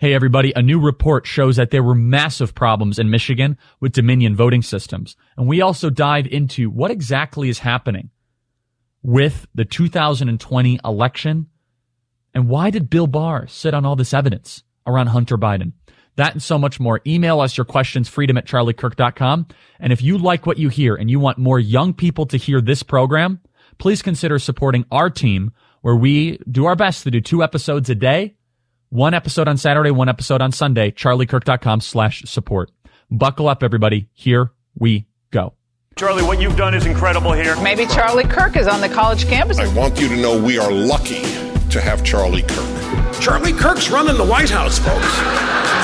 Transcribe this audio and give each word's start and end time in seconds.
Hey, 0.00 0.14
everybody, 0.14 0.50
a 0.56 0.62
new 0.62 0.80
report 0.80 1.26
shows 1.26 1.56
that 1.56 1.72
there 1.72 1.82
were 1.82 1.94
massive 1.94 2.54
problems 2.54 2.98
in 2.98 3.10
Michigan 3.10 3.58
with 3.80 3.92
Dominion 3.92 4.34
voting 4.34 4.62
systems. 4.62 5.14
And 5.36 5.46
we 5.46 5.60
also 5.60 5.90
dive 5.90 6.26
into 6.26 6.70
what 6.70 6.90
exactly 6.90 7.50
is 7.50 7.58
happening 7.58 8.08
with 9.02 9.46
the 9.54 9.66
2020 9.66 10.80
election 10.82 11.48
and 12.32 12.48
why 12.48 12.70
did 12.70 12.88
Bill 12.88 13.08
Barr 13.08 13.46
sit 13.46 13.74
on 13.74 13.84
all 13.84 13.94
this 13.94 14.14
evidence 14.14 14.62
around 14.86 15.08
Hunter 15.08 15.36
Biden? 15.36 15.72
That 16.16 16.32
and 16.32 16.42
so 16.42 16.58
much 16.58 16.80
more. 16.80 17.02
Email 17.06 17.38
us 17.38 17.58
your 17.58 17.66
questions, 17.66 18.08
freedom 18.08 18.38
at 18.38 18.46
charliekirk.com. 18.46 19.48
And 19.80 19.92
if 19.92 20.00
you 20.00 20.16
like 20.16 20.46
what 20.46 20.56
you 20.56 20.70
hear 20.70 20.94
and 20.94 21.10
you 21.10 21.20
want 21.20 21.36
more 21.36 21.60
young 21.60 21.92
people 21.92 22.24
to 22.28 22.38
hear 22.38 22.62
this 22.62 22.82
program, 22.82 23.40
please 23.76 24.00
consider 24.00 24.38
supporting 24.38 24.86
our 24.90 25.10
team 25.10 25.52
where 25.82 25.96
we 25.96 26.38
do 26.50 26.64
our 26.64 26.76
best 26.76 27.02
to 27.02 27.10
do 27.10 27.20
two 27.20 27.42
episodes 27.42 27.90
a 27.90 27.94
day 27.94 28.36
one 28.90 29.14
episode 29.14 29.48
on 29.48 29.56
Saturday, 29.56 29.90
one 29.90 30.08
episode 30.08 30.42
on 30.42 30.52
Sunday. 30.52 30.90
CharlieKirk.com 30.90 31.80
slash 31.80 32.22
support. 32.26 32.70
Buckle 33.10 33.48
up, 33.48 33.62
everybody. 33.62 34.08
Here 34.12 34.52
we 34.78 35.06
go. 35.30 35.54
Charlie, 35.96 36.22
what 36.22 36.40
you've 36.40 36.56
done 36.56 36.74
is 36.74 36.86
incredible 36.86 37.32
here. 37.32 37.60
Maybe 37.62 37.86
Charlie 37.86 38.24
Kirk 38.24 38.56
is 38.56 38.68
on 38.68 38.80
the 38.80 38.88
college 38.88 39.26
campus. 39.26 39.58
I 39.58 39.72
want 39.74 40.00
you 40.00 40.08
to 40.08 40.16
know 40.16 40.40
we 40.40 40.58
are 40.58 40.70
lucky 40.70 41.22
to 41.70 41.80
have 41.80 42.04
Charlie 42.04 42.42
Kirk. 42.42 43.20
Charlie 43.20 43.52
Kirk's 43.52 43.90
running 43.90 44.16
the 44.16 44.24
White 44.24 44.50
House, 44.50 44.78
folks. 44.78 45.79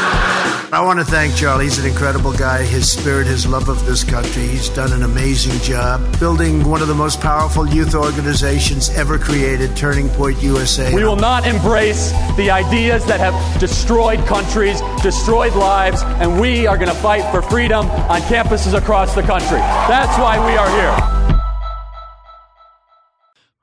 I 0.73 0.81
want 0.81 0.99
to 0.99 1.05
thank 1.05 1.37
Charlie. 1.37 1.65
He's 1.65 1.79
an 1.79 1.87
incredible 1.87 2.33
guy. 2.33 2.65
His 2.65 2.91
spirit, 2.91 3.29
his 3.29 3.47
love 3.47 3.69
of 3.69 3.87
this 3.87 4.03
country. 4.03 4.49
He's 4.49 4.69
done 4.69 4.93
an 4.93 5.05
amazing 5.05 5.61
job 5.61 6.03
building 6.19 6.65
one 6.69 6.83
of 6.83 6.89
the 6.89 6.95
most 6.95 7.21
powerful 7.21 7.69
youth 7.69 7.95
organizations 7.95 8.91
ever 8.91 9.17
created, 9.17 9.77
Turning 9.77 10.09
Point 10.09 10.43
USA. 10.43 10.93
We 10.93 11.05
will 11.05 11.15
not 11.15 11.47
embrace 11.47 12.11
the 12.37 12.51
ideas 12.51 13.07
that 13.07 13.21
have 13.21 13.61
destroyed 13.61 14.19
countries, 14.27 14.81
destroyed 15.03 15.55
lives, 15.55 16.03
and 16.03 16.41
we 16.41 16.67
are 16.67 16.77
going 16.77 16.91
to 16.91 16.97
fight 16.97 17.31
for 17.31 17.43
freedom 17.43 17.87
on 17.87 18.21
campuses 18.23 18.77
across 18.77 19.15
the 19.15 19.23
country. 19.23 19.59
That's 19.59 20.19
why 20.19 20.45
we 20.45 20.57
are 20.57 20.71
here. 20.71 21.16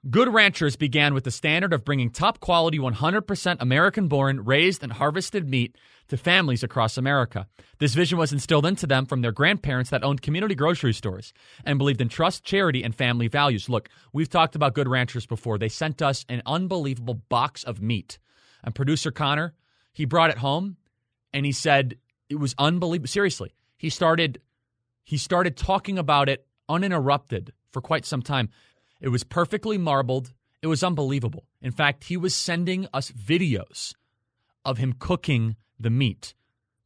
Good 0.10 0.34
Ranchers 0.34 0.76
began 0.76 1.14
with 1.14 1.24
the 1.24 1.32
standard 1.32 1.72
of 1.72 1.86
bringing 1.86 2.10
top 2.10 2.42
quality 2.42 2.78
100% 2.78 3.58
American 3.62 4.10
born, 4.10 4.44
raised, 4.44 4.84
and 4.84 4.92
harvested 4.92 5.48
meat 5.48 5.78
to 6.10 6.18
families 6.18 6.62
across 6.62 6.98
America. 6.98 7.48
This 7.80 7.94
vision 7.94 8.18
was 8.18 8.34
instilled 8.34 8.66
into 8.66 8.86
them 8.86 9.06
from 9.06 9.22
their 9.22 9.32
grandparents 9.32 9.92
that 9.92 10.04
owned 10.04 10.22
community 10.22 10.56
grocery 10.56 10.92
stores 10.92 11.32
and 11.64 11.78
believed 11.78 12.02
in 12.02 12.10
trust, 12.10 12.44
charity, 12.44 12.84
and 12.84 12.94
family 12.94 13.30
values. 13.30 13.70
Look, 13.70 13.88
we've 14.12 14.28
talked 14.28 14.56
about 14.56 14.74
Good 14.74 14.90
Ranchers 14.90 15.26
before. 15.26 15.58
They 15.58 15.70
sent 15.70 16.02
us 16.02 16.26
an 16.28 16.42
unbelievable 16.46 17.22
box 17.30 17.64
of 17.64 17.82
meat. 17.82 18.20
And 18.62 18.76
producer 18.76 19.10
Connor, 19.10 19.54
he 19.94 20.04
brought 20.04 20.32
it 20.32 20.38
home 20.40 20.76
and 21.32 21.46
he 21.46 21.54
said 21.54 21.96
it 22.28 22.36
was 22.36 22.56
unbelievable. 22.58 23.08
Seriously, 23.08 23.54
he 23.78 23.90
started 23.90 24.42
he 25.06 25.16
started 25.16 25.56
talking 25.56 25.98
about 25.98 26.28
it 26.28 26.46
uninterrupted 26.68 27.54
for 27.72 27.82
quite 27.82 28.06
some 28.06 28.22
time. 28.22 28.50
It 29.02 29.10
was 29.10 29.24
perfectly 29.24 29.78
marbled. 29.78 30.34
It 30.62 30.68
was 30.68 30.84
unbelievable. 30.84 31.46
In 31.62 31.72
fact, 31.72 32.06
he 32.06 32.18
was 32.18 32.34
sending 32.34 32.88
us 32.94 33.12
videos 33.12 33.94
of 34.64 34.78
him 34.78 34.94
cooking 34.98 35.56
the 35.80 35.90
meat. 35.90 36.34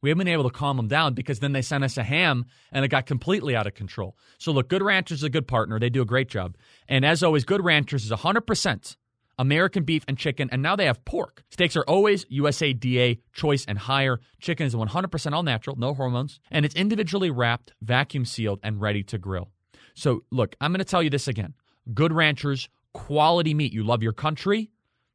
We 0.00 0.10
haven't 0.10 0.24
been 0.24 0.32
able 0.32 0.48
to 0.48 0.56
calm 0.56 0.78
him 0.78 0.88
down 0.88 1.14
because 1.14 1.40
then 1.40 1.52
they 1.52 1.62
sent 1.62 1.84
us 1.84 1.96
a 1.96 2.04
ham 2.04 2.46
and 2.70 2.84
it 2.84 2.88
got 2.88 3.06
completely 3.06 3.56
out 3.56 3.66
of 3.66 3.74
control. 3.74 4.16
So, 4.38 4.52
look, 4.52 4.68
Good 4.68 4.82
Ranchers 4.82 5.18
is 5.18 5.24
a 5.24 5.30
good 5.30 5.48
partner. 5.48 5.78
They 5.80 5.90
do 5.90 6.02
a 6.02 6.06
great 6.06 6.28
job. 6.28 6.56
And 6.88 7.04
as 7.04 7.22
always, 7.22 7.44
Good 7.44 7.64
Ranchers 7.64 8.04
is 8.04 8.12
100% 8.12 8.96
American 9.38 9.84
beef 9.84 10.04
and 10.08 10.18
chicken, 10.18 10.48
and 10.50 10.62
now 10.62 10.76
they 10.76 10.86
have 10.86 11.04
pork. 11.04 11.44
Steaks 11.50 11.76
are 11.76 11.84
always 11.84 12.24
USADA 12.26 13.20
choice 13.32 13.64
and 13.66 13.78
higher. 13.78 14.20
Chicken 14.40 14.66
is 14.66 14.74
100% 14.74 15.32
all 15.32 15.42
natural, 15.42 15.76
no 15.76 15.94
hormones, 15.94 16.40
and 16.50 16.64
it's 16.64 16.74
individually 16.74 17.30
wrapped, 17.30 17.72
vacuum 17.80 18.24
sealed, 18.24 18.60
and 18.62 18.80
ready 18.80 19.02
to 19.04 19.18
grill. 19.18 19.50
So, 19.94 20.24
look, 20.30 20.54
I'm 20.60 20.72
going 20.72 20.78
to 20.78 20.84
tell 20.84 21.02
you 21.02 21.10
this 21.10 21.28
again 21.28 21.54
Good 21.94 22.12
Ranchers, 22.12 22.68
quality 22.92 23.54
meat. 23.54 23.72
You 23.72 23.84
love 23.84 24.02
your 24.02 24.12
country 24.12 24.70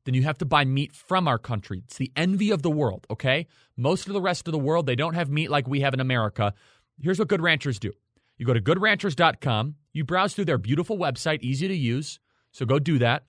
then 0.05 0.13
you 0.13 0.23
have 0.23 0.37
to 0.39 0.45
buy 0.45 0.65
meat 0.65 0.93
from 0.93 1.27
our 1.27 1.37
country. 1.37 1.81
It's 1.85 1.97
the 1.97 2.11
envy 2.15 2.51
of 2.51 2.61
the 2.61 2.69
world, 2.69 3.07
okay? 3.09 3.47
Most 3.77 4.07
of 4.07 4.13
the 4.13 4.21
rest 4.21 4.47
of 4.47 4.51
the 4.51 4.59
world, 4.59 4.85
they 4.85 4.95
don't 4.95 5.13
have 5.13 5.29
meat 5.29 5.49
like 5.49 5.67
we 5.67 5.81
have 5.81 5.93
in 5.93 5.99
America. 5.99 6.53
Here's 7.01 7.19
what 7.19 7.27
Good 7.27 7.41
Ranchers 7.41 7.79
do 7.79 7.91
you 8.37 8.45
go 8.45 8.53
to 8.53 8.61
goodranchers.com, 8.61 9.75
you 9.93 10.03
browse 10.03 10.33
through 10.33 10.45
their 10.45 10.57
beautiful 10.57 10.97
website, 10.97 11.41
easy 11.41 11.67
to 11.67 11.75
use. 11.75 12.19
So 12.51 12.65
go 12.65 12.79
do 12.79 12.97
that. 12.99 13.23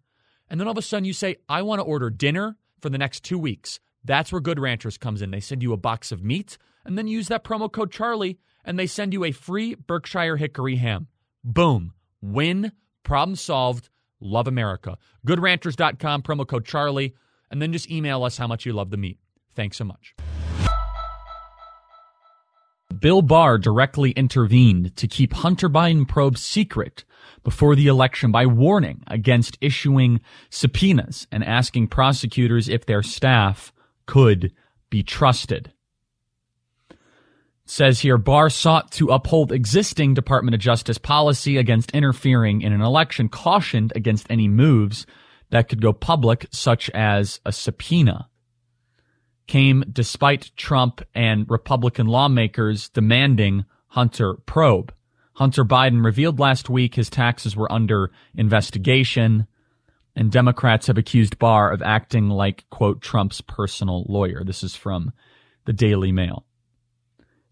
And 0.49 0.59
then 0.59 0.67
all 0.67 0.73
of 0.73 0.79
a 0.79 0.83
sudden 0.83 1.05
you 1.05 1.13
say, 1.13 1.37
I 1.49 1.63
want 1.63 1.81
to 1.81 1.85
order 1.85 2.11
dinner 2.11 2.57
for 2.81 2.89
the 2.89 2.99
next 2.99 3.23
two 3.23 3.39
weeks. 3.39 3.81
That's 4.03 4.33
where 4.33 4.41
Good 4.41 4.59
Ranchers 4.59 4.99
comes 4.99 5.23
in. 5.23 5.31
They 5.31 5.41
send 5.41 5.63
you 5.63 5.73
a 5.73 5.79
box 5.79 6.11
of 6.11 6.25
meat 6.25 6.59
and 6.85 6.99
then 6.99 7.07
use 7.07 7.29
that 7.29 7.45
promo 7.45 7.71
code 7.71 7.93
Charlie 7.93 8.39
and 8.65 8.79
they 8.79 8.87
send 8.87 9.13
you 9.13 9.25
a 9.25 9.33
free 9.33 9.75
Berkshire 9.75 10.37
Hickory 10.37 10.77
ham. 10.77 11.09
Boom. 11.43 11.93
Win. 12.21 12.73
Problem 13.05 13.37
solved. 13.37 13.89
Love 14.21 14.49
America. 14.49 14.97
GoodRanchers.com, 15.27 16.23
promo 16.23 16.47
code 16.47 16.65
Charlie, 16.65 17.15
and 17.51 17.61
then 17.63 17.73
just 17.73 17.91
email 17.91 18.25
us 18.25 18.39
how 18.39 18.47
much 18.47 18.67
you 18.67 18.73
love 18.73 18.91
the 18.91 18.97
meat. 18.97 19.19
Thanks 19.55 19.77
so 19.77 19.85
much. 19.85 20.15
Bill 22.99 23.23
Barr 23.23 23.59
directly 23.59 24.13
intervened 24.13 24.97
to 24.97 25.07
keep 25.07 25.35
Hunter 25.35 25.69
Biden 25.69 26.09
probe 26.09 26.39
secret 26.39 27.05
before 27.43 27.75
the 27.77 27.87
election 27.87 28.33
by 28.33 28.47
warning 28.47 29.03
against 29.07 29.59
issuing 29.61 30.21
subpoenas 30.49 31.27
and 31.31 31.45
asking 31.45 31.89
prosecutors 31.89 32.69
if 32.69 32.87
their 32.87 33.03
staff 33.03 33.73
could 34.07 34.53
be 34.91 35.03
trusted 35.03 35.73
says 37.67 38.01
here 38.01 38.19
Barr 38.19 38.51
sought 38.51 38.91
to 38.93 39.09
uphold 39.09 39.53
existing 39.53 40.15
Department 40.15 40.55
of 40.55 40.61
Justice 40.61 40.99
policy 40.99 41.57
against 41.57 41.93
interfering 41.93 42.61
in 42.63 42.73
an 42.73 42.83
election, 42.83 43.29
cautioned 43.29 43.93
against 43.97 44.27
any 44.31 44.49
moves 44.49 45.07
that 45.51 45.69
could 45.69 45.81
go 45.81 45.93
public, 45.93 46.47
such 46.51 46.91
as 46.91 47.41
a 47.47 47.53
subpoena. 47.53 48.29
Came 49.47 49.85
despite 49.91 50.51
Trump 50.57 51.03
and 51.15 51.49
Republican 51.49 52.07
lawmakers 52.07 52.89
demanding 52.89 53.65
Hunter 53.89 54.35
probe. 54.47 54.93
Hunter 55.35 55.65
Biden 55.65 56.05
revealed 56.05 56.39
last 56.39 56.71
week 56.71 56.95
his 56.95 57.11
taxes 57.11 57.57
were 57.57 57.71
under 57.71 58.11
investigation, 58.35 59.47
and 60.17 60.31
Democrats 60.31 60.87
have 60.87 60.99
accused 60.99 61.39
Barr 61.39 61.73
of 61.73 61.83
acting 61.83 62.29
like, 62.29 62.69
quote, 62.71 63.01
Trump's 63.01 63.41
personal 63.41 64.05
lawyer. 64.09 64.45
This 64.45 64.63
is 64.63 64.77
from 64.77 65.13
the 65.65 65.73
Daily 65.73 66.13
Mail. 66.13 66.45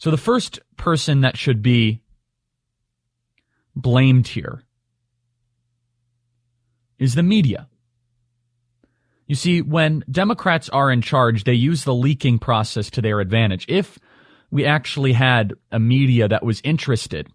So 0.02 0.10
the 0.10 0.16
first 0.16 0.58
person 0.76 1.20
that 1.20 1.38
should 1.38 1.62
be 1.62 2.02
blamed 3.76 4.26
here 4.26 4.64
is 6.98 7.14
the 7.14 7.22
media. 7.22 7.68
You 9.28 9.36
see, 9.36 9.62
when 9.62 10.02
Democrats 10.10 10.68
are 10.70 10.90
in 10.90 11.02
charge, 11.02 11.44
they 11.44 11.52
use 11.52 11.84
the 11.84 11.94
leaking 11.94 12.40
process 12.40 12.90
to 12.90 13.00
their 13.00 13.20
advantage. 13.20 13.64
If 13.68 13.96
we 14.50 14.66
actually 14.66 15.12
had 15.12 15.54
a 15.70 15.78
media 15.78 16.26
that 16.26 16.44
was 16.44 16.60
interested 16.64 17.28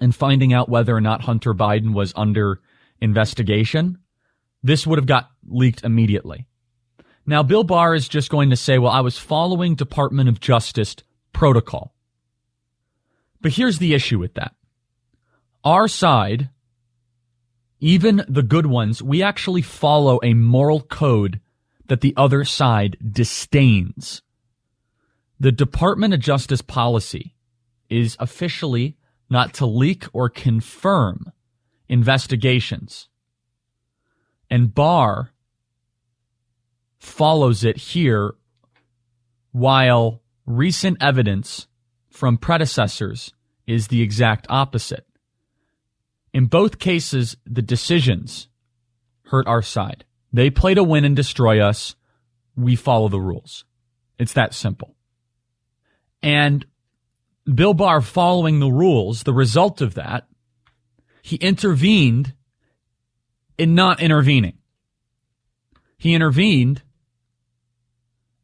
in 0.00 0.12
finding 0.12 0.52
out 0.52 0.68
whether 0.68 0.94
or 0.94 1.00
not 1.00 1.22
Hunter 1.22 1.54
Biden 1.54 1.92
was 1.92 2.12
under 2.14 2.60
investigation, 3.00 3.98
this 4.62 4.86
would 4.86 5.00
have 5.00 5.06
got 5.06 5.28
leaked 5.44 5.82
immediately. 5.82 6.46
Now, 7.26 7.42
Bill 7.42 7.64
Barr 7.64 7.96
is 7.96 8.08
just 8.08 8.30
going 8.30 8.50
to 8.50 8.56
say, 8.56 8.78
well, 8.78 8.92
I 8.92 9.00
was 9.00 9.18
following 9.18 9.74
Department 9.74 10.28
of 10.28 10.38
Justice 10.38 10.94
protocol. 11.34 11.94
But 13.42 13.52
here's 13.52 13.78
the 13.78 13.92
issue 13.92 14.18
with 14.18 14.34
that. 14.34 14.54
Our 15.62 15.86
side, 15.88 16.48
even 17.80 18.24
the 18.26 18.42
good 18.42 18.66
ones, 18.66 19.02
we 19.02 19.22
actually 19.22 19.60
follow 19.60 20.18
a 20.22 20.32
moral 20.32 20.80
code 20.80 21.40
that 21.86 22.00
the 22.00 22.14
other 22.16 22.44
side 22.44 22.96
disdains. 23.06 24.22
The 25.38 25.52
Department 25.52 26.14
of 26.14 26.20
Justice 26.20 26.62
policy 26.62 27.34
is 27.90 28.16
officially 28.18 28.96
not 29.28 29.52
to 29.54 29.66
leak 29.66 30.06
or 30.12 30.30
confirm 30.30 31.32
investigations. 31.88 33.08
And 34.50 34.74
Barr 34.74 35.32
follows 36.98 37.64
it 37.64 37.76
here 37.76 38.34
while 39.52 40.22
recent 40.46 40.98
evidence 41.00 41.66
from 42.10 42.38
predecessors 42.38 43.32
is 43.66 43.88
the 43.88 44.02
exact 44.02 44.46
opposite. 44.48 45.06
In 46.32 46.46
both 46.46 46.78
cases, 46.78 47.36
the 47.46 47.62
decisions 47.62 48.48
hurt 49.26 49.46
our 49.46 49.62
side. 49.62 50.04
They 50.32 50.50
play 50.50 50.74
to 50.74 50.82
win 50.82 51.04
and 51.04 51.14
destroy 51.14 51.60
us. 51.60 51.94
We 52.56 52.76
follow 52.76 53.08
the 53.08 53.20
rules. 53.20 53.64
It's 54.18 54.32
that 54.34 54.54
simple. 54.54 54.94
And 56.22 56.66
Bill 57.52 57.74
Barr 57.74 58.00
following 58.00 58.60
the 58.60 58.70
rules, 58.70 59.22
the 59.22 59.32
result 59.32 59.80
of 59.80 59.94
that, 59.94 60.26
he 61.22 61.36
intervened 61.36 62.34
in 63.56 63.74
not 63.74 64.00
intervening. 64.00 64.58
He 65.98 66.14
intervened 66.14 66.82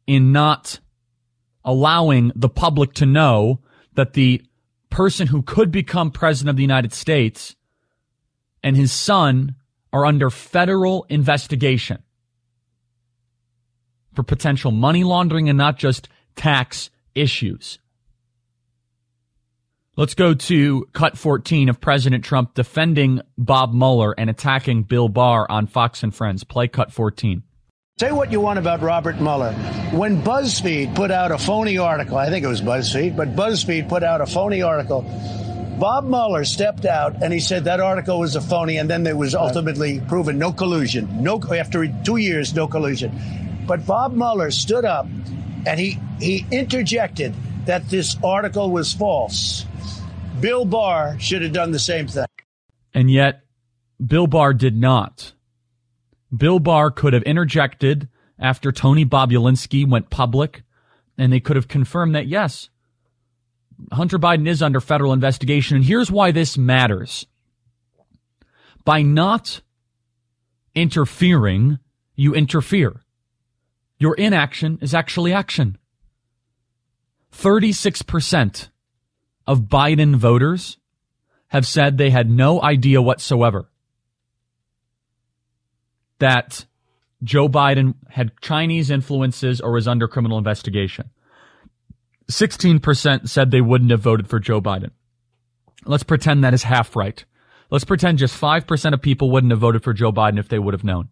in 0.07 0.31
not 0.31 0.79
allowing 1.63 2.31
the 2.35 2.49
public 2.49 2.93
to 2.93 3.05
know 3.05 3.59
that 3.93 4.13
the 4.13 4.41
person 4.89 5.27
who 5.27 5.41
could 5.41 5.71
become 5.71 6.11
president 6.11 6.51
of 6.51 6.55
the 6.57 6.63
United 6.63 6.93
States 6.93 7.55
and 8.63 8.75
his 8.75 8.91
son 8.91 9.55
are 9.93 10.05
under 10.05 10.29
federal 10.29 11.05
investigation 11.09 12.01
for 14.13 14.23
potential 14.23 14.71
money 14.71 15.03
laundering 15.03 15.49
and 15.49 15.57
not 15.57 15.77
just 15.77 16.07
tax 16.35 16.89
issues. 17.15 17.79
Let's 19.97 20.13
go 20.13 20.33
to 20.33 20.87
cut 20.93 21.17
14 21.17 21.69
of 21.69 21.81
President 21.81 22.23
Trump 22.23 22.53
defending 22.53 23.21
Bob 23.37 23.73
Mueller 23.73 24.13
and 24.17 24.29
attacking 24.29 24.83
Bill 24.83 25.09
Barr 25.09 25.49
on 25.51 25.67
Fox 25.67 26.01
and 26.01 26.15
Friends. 26.15 26.43
Play 26.43 26.69
cut 26.69 26.93
14. 26.93 27.43
Say 28.01 28.11
what 28.11 28.31
you 28.31 28.41
want 28.41 28.57
about 28.57 28.81
Robert 28.81 29.21
Mueller. 29.21 29.53
When 29.91 30.23
BuzzFeed 30.23 30.95
put 30.95 31.11
out 31.11 31.31
a 31.31 31.37
phony 31.37 31.77
article, 31.77 32.17
I 32.17 32.31
think 32.31 32.43
it 32.43 32.47
was 32.47 32.59
BuzzFeed, 32.59 33.15
but 33.15 33.35
BuzzFeed 33.35 33.87
put 33.87 34.01
out 34.01 34.21
a 34.21 34.25
phony 34.25 34.63
article. 34.63 35.03
Bob 35.79 36.05
Mueller 36.05 36.43
stepped 36.43 36.87
out 36.87 37.21
and 37.21 37.31
he 37.31 37.39
said 37.39 37.65
that 37.65 37.79
article 37.79 38.19
was 38.19 38.35
a 38.35 38.41
phony, 38.41 38.77
and 38.77 38.89
then 38.89 39.03
there 39.03 39.15
was 39.15 39.35
ultimately 39.35 39.99
proven 40.07 40.39
no 40.39 40.51
collusion. 40.51 41.21
No, 41.21 41.39
after 41.53 41.87
two 42.03 42.17
years, 42.17 42.55
no 42.55 42.67
collusion. 42.67 43.11
But 43.67 43.85
Bob 43.85 44.15
Mueller 44.15 44.49
stood 44.49 44.83
up 44.83 45.05
and 45.67 45.79
he 45.79 45.99
he 46.19 46.43
interjected 46.49 47.35
that 47.67 47.87
this 47.87 48.17
article 48.23 48.71
was 48.71 48.91
false. 48.91 49.63
Bill 50.39 50.65
Barr 50.65 51.19
should 51.19 51.43
have 51.43 51.53
done 51.53 51.69
the 51.69 51.77
same 51.77 52.07
thing. 52.07 52.25
And 52.95 53.11
yet, 53.11 53.43
Bill 54.03 54.25
Barr 54.25 54.55
did 54.55 54.75
not. 54.75 55.33
Bill 56.35 56.59
Barr 56.59 56.91
could 56.91 57.13
have 57.13 57.23
interjected 57.23 58.07
after 58.39 58.71
Tony 58.71 59.05
Bobulinski 59.05 59.87
went 59.87 60.09
public, 60.09 60.63
and 61.17 61.31
they 61.31 61.39
could 61.39 61.55
have 61.55 61.67
confirmed 61.67 62.15
that, 62.15 62.27
yes, 62.27 62.69
Hunter 63.91 64.17
Biden 64.17 64.47
is 64.47 64.61
under 64.61 64.79
federal 64.79 65.13
investigation. 65.13 65.75
And 65.77 65.85
here's 65.85 66.11
why 66.11 66.31
this 66.31 66.57
matters. 66.57 67.25
By 68.85 69.01
not 69.01 69.61
interfering, 70.73 71.79
you 72.15 72.33
interfere. 72.33 73.01
Your 73.97 74.15
inaction 74.15 74.79
is 74.81 74.93
actually 74.93 75.33
action. 75.33 75.77
36% 77.33 78.69
of 79.47 79.61
Biden 79.61 80.15
voters 80.15 80.77
have 81.49 81.67
said 81.67 81.97
they 81.97 82.09
had 82.09 82.29
no 82.29 82.61
idea 82.61 83.01
whatsoever 83.01 83.70
that 86.21 86.65
Joe 87.23 87.49
Biden 87.49 87.95
had 88.09 88.31
Chinese 88.41 88.89
influences 88.89 89.59
or 89.61 89.73
was 89.73 89.87
under 89.87 90.07
criminal 90.07 90.37
investigation. 90.37 91.09
16% 92.31 93.27
said 93.27 93.51
they 93.51 93.61
wouldn't 93.61 93.91
have 93.91 93.99
voted 93.99 94.27
for 94.27 94.39
Joe 94.39 94.61
Biden. 94.61 94.91
Let's 95.85 96.03
pretend 96.03 96.43
that 96.43 96.53
is 96.53 96.63
half 96.63 96.95
right. 96.95 97.23
Let's 97.69 97.83
pretend 97.85 98.17
just 98.17 98.39
5% 98.39 98.93
of 98.93 99.01
people 99.01 99.31
wouldn't 99.31 99.51
have 99.51 99.59
voted 99.59 99.83
for 99.83 99.93
Joe 99.93 100.11
Biden 100.11 100.39
if 100.39 100.47
they 100.47 100.59
would 100.59 100.73
have 100.73 100.83
known. 100.83 101.09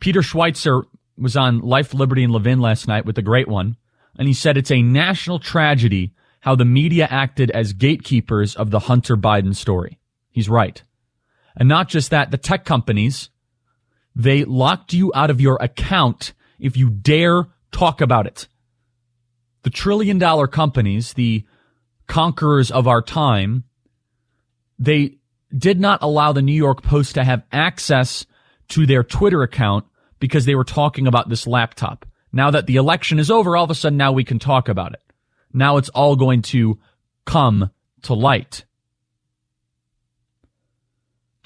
Peter 0.00 0.20
Schweizer 0.20 0.84
was 1.18 1.36
on 1.36 1.60
Life, 1.60 1.92
Liberty, 1.92 2.24
and 2.24 2.32
Levin 2.32 2.60
last 2.60 2.88
night 2.88 3.04
with 3.04 3.16
the 3.16 3.22
great 3.22 3.48
one, 3.48 3.76
and 4.18 4.26
he 4.26 4.34
said 4.34 4.56
it's 4.56 4.70
a 4.70 4.82
national 4.82 5.38
tragedy 5.38 6.14
how 6.40 6.54
the 6.54 6.64
media 6.64 7.06
acted 7.10 7.50
as 7.50 7.74
gatekeepers 7.74 8.56
of 8.56 8.70
the 8.70 8.80
Hunter 8.80 9.16
Biden 9.16 9.54
story. 9.54 9.98
He's 10.30 10.48
right. 10.48 10.82
And 11.56 11.68
not 11.68 11.88
just 11.88 12.10
that, 12.10 12.30
the 12.30 12.38
tech 12.38 12.64
companies, 12.64 13.30
they 14.14 14.44
locked 14.44 14.92
you 14.92 15.12
out 15.14 15.30
of 15.30 15.40
your 15.40 15.56
account 15.60 16.32
if 16.58 16.76
you 16.76 16.90
dare 16.90 17.46
talk 17.72 18.00
about 18.00 18.26
it. 18.26 18.48
The 19.62 19.70
trillion 19.70 20.18
dollar 20.18 20.46
companies, 20.46 21.12
the 21.12 21.44
conquerors 22.06 22.70
of 22.70 22.88
our 22.88 23.02
time, 23.02 23.64
they 24.78 25.18
did 25.56 25.80
not 25.80 26.02
allow 26.02 26.32
the 26.32 26.42
New 26.42 26.54
York 26.54 26.82
Post 26.82 27.14
to 27.16 27.24
have 27.24 27.44
access 27.52 28.24
to 28.68 28.86
their 28.86 29.02
Twitter 29.02 29.42
account 29.42 29.84
because 30.18 30.44
they 30.44 30.54
were 30.54 30.64
talking 30.64 31.06
about 31.06 31.28
this 31.28 31.46
laptop. 31.46 32.06
Now 32.32 32.50
that 32.52 32.66
the 32.66 32.76
election 32.76 33.18
is 33.18 33.30
over, 33.30 33.56
all 33.56 33.64
of 33.64 33.70
a 33.70 33.74
sudden 33.74 33.96
now 33.96 34.12
we 34.12 34.24
can 34.24 34.38
talk 34.38 34.68
about 34.68 34.92
it. 34.92 35.02
Now 35.52 35.76
it's 35.76 35.88
all 35.88 36.16
going 36.16 36.42
to 36.42 36.78
come 37.24 37.70
to 38.02 38.14
light. 38.14 38.64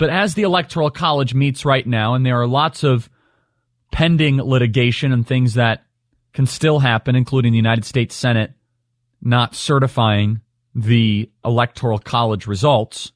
But 0.05 0.13
as 0.13 0.35
the 0.35 0.43
Electoral 0.43 0.91
College 0.91 1.33
meets 1.33 1.65
right 1.65 1.87
now, 1.87 2.13
and 2.13 2.27
there 2.27 2.39
are 2.39 2.47
lots 2.47 2.85
of 2.85 3.09
pending 3.91 4.37
litigation 4.37 5.13
and 5.13 5.27
things 5.27 5.55
that 5.55 5.87
can 6.35 6.45
still 6.45 6.81
happen, 6.81 7.17
including 7.17 7.53
the 7.53 7.57
United 7.57 7.87
States 7.87 8.15
Senate 8.15 8.53
not 9.23 9.55
certifying 9.55 10.43
the 10.75 11.31
Electoral 11.43 11.99
College 11.99 12.47
results, 12.47 13.13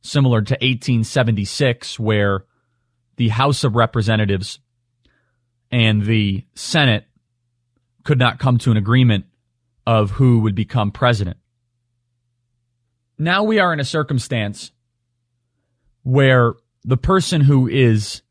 similar 0.00 0.42
to 0.42 0.54
1876, 0.54 2.00
where 2.00 2.46
the 3.14 3.28
House 3.28 3.62
of 3.62 3.76
Representatives 3.76 4.58
and 5.70 6.04
the 6.04 6.44
Senate 6.56 7.04
could 8.02 8.18
not 8.18 8.40
come 8.40 8.58
to 8.58 8.72
an 8.72 8.76
agreement 8.76 9.26
of 9.86 10.10
who 10.10 10.40
would 10.40 10.56
become 10.56 10.90
president. 10.90 11.36
Now 13.18 13.44
we 13.44 13.60
are 13.60 13.72
in 13.72 13.78
a 13.78 13.84
circumstance 13.84 14.71
where 16.02 16.54
the 16.84 16.96
person 16.96 17.40
who 17.40 17.68
is 17.68 18.22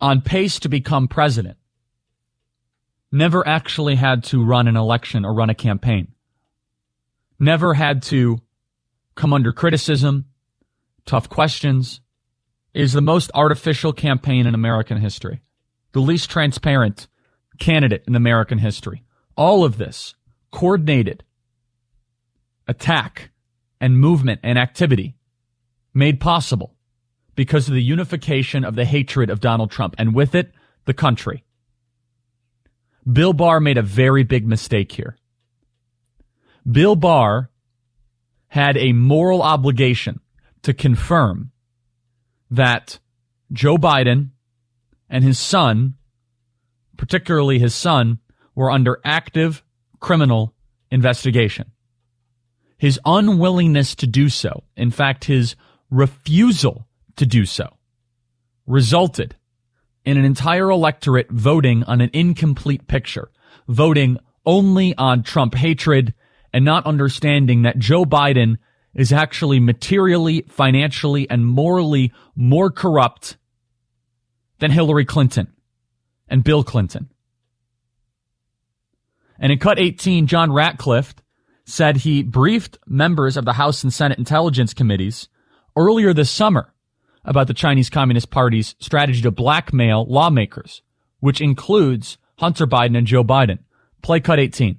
on 0.00 0.20
pace 0.20 0.58
to 0.60 0.68
become 0.68 1.08
president 1.08 1.58
never 3.10 3.46
actually 3.46 3.94
had 3.96 4.22
to 4.24 4.44
run 4.44 4.68
an 4.68 4.76
election 4.76 5.24
or 5.24 5.34
run 5.34 5.50
a 5.50 5.54
campaign, 5.54 6.08
never 7.38 7.74
had 7.74 8.02
to 8.02 8.40
come 9.14 9.32
under 9.32 9.52
criticism, 9.52 10.26
tough 11.04 11.28
questions, 11.28 12.00
is 12.74 12.92
the 12.92 13.00
most 13.00 13.30
artificial 13.34 13.92
campaign 13.92 14.46
in 14.46 14.54
American 14.54 14.98
history, 14.98 15.42
the 15.92 16.00
least 16.00 16.30
transparent 16.30 17.08
candidate 17.58 18.04
in 18.06 18.14
American 18.14 18.58
history. 18.58 19.02
All 19.36 19.64
of 19.64 19.78
this 19.78 20.14
coordinated 20.50 21.24
attack 22.66 23.30
and 23.80 23.98
movement 23.98 24.40
and 24.42 24.58
activity 24.58 25.16
made 25.94 26.20
possible 26.20 26.74
because 27.38 27.68
of 27.68 27.74
the 27.74 27.80
unification 27.80 28.64
of 28.64 28.74
the 28.74 28.84
hatred 28.84 29.30
of 29.30 29.38
Donald 29.38 29.70
Trump 29.70 29.94
and 29.96 30.12
with 30.12 30.34
it, 30.34 30.50
the 30.86 30.92
country. 30.92 31.44
Bill 33.10 33.32
Barr 33.32 33.60
made 33.60 33.78
a 33.78 33.82
very 33.82 34.24
big 34.24 34.44
mistake 34.44 34.90
here. 34.90 35.16
Bill 36.68 36.96
Barr 36.96 37.48
had 38.48 38.76
a 38.76 38.92
moral 38.92 39.40
obligation 39.40 40.18
to 40.62 40.74
confirm 40.74 41.52
that 42.50 42.98
Joe 43.52 43.76
Biden 43.76 44.30
and 45.08 45.22
his 45.22 45.38
son, 45.38 45.94
particularly 46.96 47.60
his 47.60 47.72
son, 47.72 48.18
were 48.56 48.68
under 48.68 48.98
active 49.04 49.62
criminal 50.00 50.56
investigation. 50.90 51.70
His 52.78 52.98
unwillingness 53.04 53.94
to 53.94 54.08
do 54.08 54.28
so, 54.28 54.64
in 54.76 54.90
fact, 54.90 55.26
his 55.26 55.54
refusal 55.88 56.87
to 57.18 57.26
do 57.26 57.44
so, 57.44 57.76
resulted 58.66 59.36
in 60.04 60.16
an 60.16 60.24
entire 60.24 60.70
electorate 60.70 61.30
voting 61.30 61.84
on 61.84 62.00
an 62.00 62.10
incomplete 62.12 62.86
picture, 62.88 63.30
voting 63.68 64.18
only 64.46 64.94
on 64.96 65.22
Trump 65.22 65.54
hatred 65.54 66.14
and 66.52 66.64
not 66.64 66.86
understanding 66.86 67.62
that 67.62 67.78
Joe 67.78 68.04
Biden 68.04 68.56
is 68.94 69.12
actually 69.12 69.60
materially, 69.60 70.46
financially, 70.48 71.28
and 71.28 71.46
morally 71.46 72.12
more 72.34 72.70
corrupt 72.70 73.36
than 74.58 74.70
Hillary 74.70 75.04
Clinton 75.04 75.52
and 76.26 76.42
Bill 76.42 76.64
Clinton. 76.64 77.10
And 79.38 79.52
in 79.52 79.58
cut 79.58 79.78
18, 79.78 80.26
John 80.26 80.52
Ratcliffe 80.52 81.14
said 81.64 81.98
he 81.98 82.22
briefed 82.22 82.78
members 82.86 83.36
of 83.36 83.44
the 83.44 83.52
House 83.52 83.84
and 83.84 83.92
Senate 83.92 84.18
Intelligence 84.18 84.72
Committees 84.72 85.28
earlier 85.76 86.12
this 86.12 86.30
summer 86.30 86.72
about 87.28 87.46
the 87.46 87.54
Chinese 87.54 87.90
Communist 87.90 88.30
Party's 88.30 88.74
strategy 88.80 89.20
to 89.20 89.30
blackmail 89.30 90.06
lawmakers, 90.06 90.82
which 91.20 91.40
includes 91.40 92.16
Hunter 92.38 92.66
Biden 92.66 92.96
and 92.96 93.06
Joe 93.06 93.22
Biden. 93.22 93.58
Play 94.02 94.20
cut 94.20 94.40
18. 94.40 94.78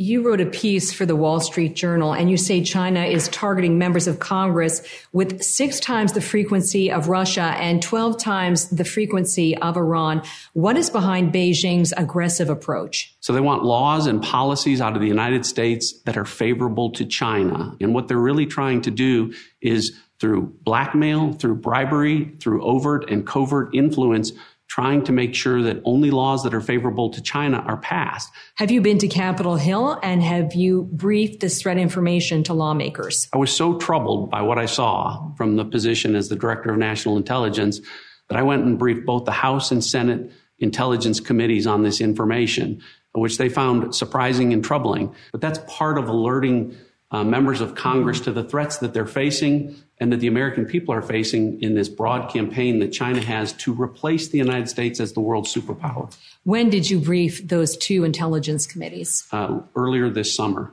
You 0.00 0.22
wrote 0.22 0.40
a 0.40 0.46
piece 0.46 0.92
for 0.92 1.06
the 1.06 1.16
Wall 1.16 1.40
Street 1.40 1.74
Journal 1.74 2.14
and 2.14 2.30
you 2.30 2.36
say 2.36 2.62
China 2.62 3.04
is 3.04 3.26
targeting 3.28 3.78
members 3.78 4.06
of 4.06 4.20
Congress 4.20 4.80
with 5.12 5.42
six 5.42 5.80
times 5.80 6.12
the 6.12 6.20
frequency 6.20 6.90
of 6.90 7.08
Russia 7.08 7.56
and 7.58 7.82
12 7.82 8.16
times 8.16 8.68
the 8.68 8.84
frequency 8.84 9.56
of 9.56 9.76
Iran. 9.76 10.22
What 10.52 10.76
is 10.76 10.88
behind 10.88 11.32
Beijing's 11.32 11.92
aggressive 11.96 12.48
approach? 12.48 13.16
So 13.18 13.32
they 13.32 13.40
want 13.40 13.64
laws 13.64 14.06
and 14.06 14.22
policies 14.22 14.80
out 14.80 14.94
of 14.94 15.00
the 15.00 15.08
United 15.08 15.44
States 15.44 16.00
that 16.02 16.16
are 16.16 16.24
favorable 16.24 16.90
to 16.92 17.04
China. 17.04 17.76
And 17.80 17.92
what 17.92 18.06
they're 18.06 18.18
really 18.18 18.46
trying 18.46 18.82
to 18.82 18.92
do 18.92 19.34
is 19.60 19.98
through 20.20 20.54
blackmail, 20.62 21.32
through 21.32 21.56
bribery, 21.56 22.34
through 22.40 22.62
overt 22.62 23.08
and 23.10 23.26
covert 23.26 23.74
influence, 23.74 24.32
trying 24.68 25.02
to 25.04 25.12
make 25.12 25.34
sure 25.34 25.62
that 25.62 25.80
only 25.84 26.10
laws 26.10 26.42
that 26.42 26.52
are 26.52 26.60
favorable 26.60 27.10
to 27.10 27.22
China 27.22 27.58
are 27.58 27.78
passed. 27.78 28.30
Have 28.56 28.70
you 28.70 28.80
been 28.80 28.98
to 28.98 29.08
Capitol 29.08 29.56
Hill 29.56 29.98
and 30.02 30.22
have 30.22 30.54
you 30.54 30.88
briefed 30.92 31.40
this 31.40 31.62
threat 31.62 31.78
information 31.78 32.42
to 32.44 32.54
lawmakers? 32.54 33.28
I 33.32 33.38
was 33.38 33.54
so 33.54 33.78
troubled 33.78 34.30
by 34.30 34.42
what 34.42 34.58
I 34.58 34.66
saw 34.66 35.32
from 35.36 35.56
the 35.56 35.64
position 35.64 36.14
as 36.14 36.28
the 36.28 36.36
Director 36.36 36.70
of 36.70 36.78
National 36.78 37.16
Intelligence 37.16 37.80
that 38.28 38.36
I 38.36 38.42
went 38.42 38.64
and 38.64 38.78
briefed 38.78 39.06
both 39.06 39.24
the 39.24 39.32
House 39.32 39.70
and 39.70 39.82
Senate 39.82 40.30
intelligence 40.58 41.20
committees 41.20 41.66
on 41.66 41.82
this 41.82 42.00
information, 42.00 42.82
which 43.14 43.38
they 43.38 43.48
found 43.48 43.94
surprising 43.94 44.52
and 44.52 44.62
troubling. 44.62 45.14
But 45.32 45.40
that's 45.40 45.60
part 45.66 45.98
of 45.98 46.08
alerting 46.08 46.76
uh, 47.10 47.24
members 47.24 47.60
of 47.60 47.74
Congress 47.74 48.20
to 48.20 48.32
the 48.32 48.44
threats 48.44 48.78
that 48.78 48.92
they're 48.92 49.06
facing 49.06 49.74
and 49.98 50.12
that 50.12 50.18
the 50.18 50.26
American 50.26 50.66
people 50.66 50.94
are 50.94 51.02
facing 51.02 51.60
in 51.62 51.74
this 51.74 51.88
broad 51.88 52.30
campaign 52.30 52.78
that 52.80 52.92
China 52.92 53.20
has 53.20 53.52
to 53.54 53.72
replace 53.72 54.28
the 54.28 54.38
United 54.38 54.68
States 54.68 55.00
as 55.00 55.14
the 55.14 55.20
world 55.20 55.46
superpower. 55.46 56.14
When 56.44 56.70
did 56.70 56.90
you 56.90 57.00
brief 57.00 57.46
those 57.48 57.76
two 57.76 58.04
intelligence 58.04 58.66
committees? 58.66 59.26
Uh, 59.32 59.60
earlier 59.74 60.10
this 60.10 60.34
summer. 60.34 60.72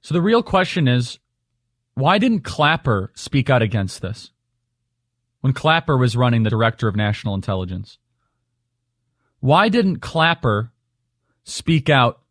So 0.00 0.14
the 0.14 0.22
real 0.22 0.42
question 0.42 0.88
is 0.88 1.18
why 1.94 2.18
didn't 2.18 2.40
Clapper 2.40 3.12
speak 3.14 3.50
out 3.50 3.62
against 3.62 4.02
this 4.02 4.30
when 5.40 5.52
Clapper 5.52 5.96
was 5.96 6.16
running 6.16 6.42
the 6.42 6.50
director 6.50 6.88
of 6.88 6.96
national 6.96 7.34
intelligence? 7.34 7.98
Why 9.40 9.68
didn't 9.68 9.98
Clapper 10.00 10.72
speak 11.44 11.90
out 11.90 12.22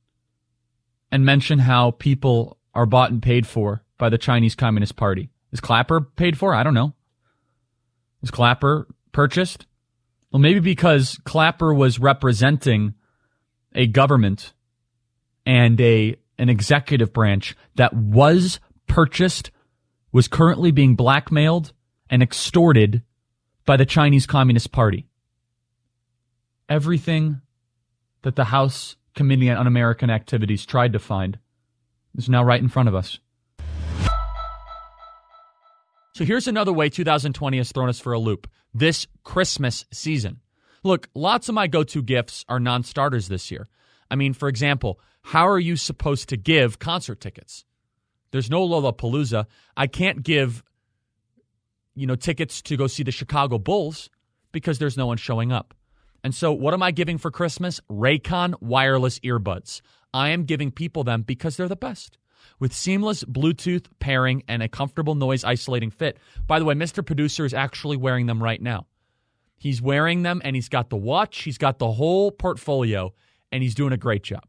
and 1.11 1.23
mention 1.23 1.59
how 1.59 1.91
people 1.91 2.57
are 2.73 2.85
bought 2.85 3.11
and 3.11 3.21
paid 3.21 3.45
for 3.47 3.83
by 3.97 4.09
the 4.09 4.17
Chinese 4.17 4.55
Communist 4.55 4.95
Party? 4.95 5.29
Is 5.51 5.59
Clapper 5.59 6.01
paid 6.01 6.37
for? 6.37 6.53
I 6.53 6.63
don't 6.63 6.73
know. 6.73 6.93
Is 8.21 8.31
Clapper 8.31 8.87
purchased? 9.11 9.65
Well, 10.31 10.39
maybe 10.39 10.59
because 10.59 11.19
Clapper 11.25 11.73
was 11.73 11.99
representing 11.99 12.95
a 13.75 13.87
government 13.87 14.53
and 15.45 15.79
a 15.79 16.15
an 16.39 16.49
executive 16.49 17.13
branch 17.13 17.55
that 17.75 17.93
was 17.93 18.59
purchased, 18.87 19.51
was 20.11 20.27
currently 20.27 20.71
being 20.71 20.95
blackmailed 20.95 21.73
and 22.09 22.23
extorted 22.23 23.03
by 23.65 23.77
the 23.77 23.85
Chinese 23.85 24.25
Communist 24.25 24.71
Party. 24.71 25.07
Everything 26.67 27.41
that 28.23 28.35
the 28.35 28.45
House 28.45 28.95
Committee 29.13 29.49
on 29.49 29.57
Un 29.57 29.67
American 29.67 30.09
Activities 30.09 30.65
tried 30.65 30.93
to 30.93 30.99
find 30.99 31.37
is 32.17 32.29
now 32.29 32.43
right 32.43 32.61
in 32.61 32.69
front 32.69 32.89
of 32.89 32.95
us. 32.95 33.19
So 36.15 36.25
here's 36.25 36.47
another 36.47 36.71
way 36.71 36.89
2020 36.89 37.57
has 37.57 37.71
thrown 37.71 37.89
us 37.89 37.99
for 37.99 38.13
a 38.13 38.19
loop 38.19 38.47
this 38.73 39.07
Christmas 39.23 39.85
season. 39.91 40.39
Look, 40.83 41.07
lots 41.15 41.49
of 41.49 41.55
my 41.55 41.67
go 41.67 41.83
to 41.83 42.01
gifts 42.01 42.45
are 42.49 42.59
non 42.59 42.83
starters 42.83 43.27
this 43.27 43.49
year. 43.49 43.67
I 44.11 44.15
mean, 44.15 44.33
for 44.33 44.47
example, 44.47 44.99
how 45.23 45.47
are 45.47 45.59
you 45.59 45.75
supposed 45.75 46.29
to 46.29 46.37
give 46.37 46.79
concert 46.79 47.19
tickets? 47.19 47.65
There's 48.31 48.49
no 48.49 48.67
Lollapalooza. 48.67 49.45
I 49.77 49.87
can't 49.87 50.23
give, 50.23 50.63
you 51.95 52.05
know, 52.05 52.15
tickets 52.15 52.61
to 52.63 52.77
go 52.77 52.87
see 52.87 53.03
the 53.03 53.11
Chicago 53.11 53.57
Bulls 53.57 54.09
because 54.51 54.79
there's 54.79 54.97
no 54.97 55.07
one 55.07 55.17
showing 55.17 55.51
up. 55.51 55.73
And 56.23 56.33
so, 56.33 56.51
what 56.51 56.73
am 56.73 56.83
I 56.83 56.91
giving 56.91 57.17
for 57.17 57.31
Christmas? 57.31 57.81
Raycon 57.89 58.61
wireless 58.61 59.19
earbuds. 59.19 59.81
I 60.13 60.29
am 60.29 60.45
giving 60.45 60.71
people 60.71 61.03
them 61.03 61.23
because 61.23 61.57
they're 61.57 61.67
the 61.67 61.75
best 61.75 62.17
with 62.59 62.73
seamless 62.73 63.23
Bluetooth 63.23 63.85
pairing 63.99 64.43
and 64.47 64.61
a 64.61 64.67
comfortable 64.67 65.15
noise 65.15 65.43
isolating 65.43 65.91
fit. 65.91 66.17
By 66.47 66.59
the 66.59 66.65
way, 66.65 66.75
Mr. 66.75 67.05
Producer 67.05 67.45
is 67.45 67.53
actually 67.53 67.97
wearing 67.97 68.25
them 68.25 68.41
right 68.41 68.61
now. 68.61 68.87
He's 69.57 69.81
wearing 69.81 70.23
them 70.23 70.41
and 70.43 70.55
he's 70.55 70.69
got 70.69 70.89
the 70.89 70.97
watch, 70.97 71.43
he's 71.43 71.57
got 71.57 71.79
the 71.79 71.91
whole 71.91 72.31
portfolio, 72.31 73.13
and 73.51 73.63
he's 73.63 73.75
doing 73.75 73.93
a 73.93 73.97
great 73.97 74.23
job. 74.23 74.43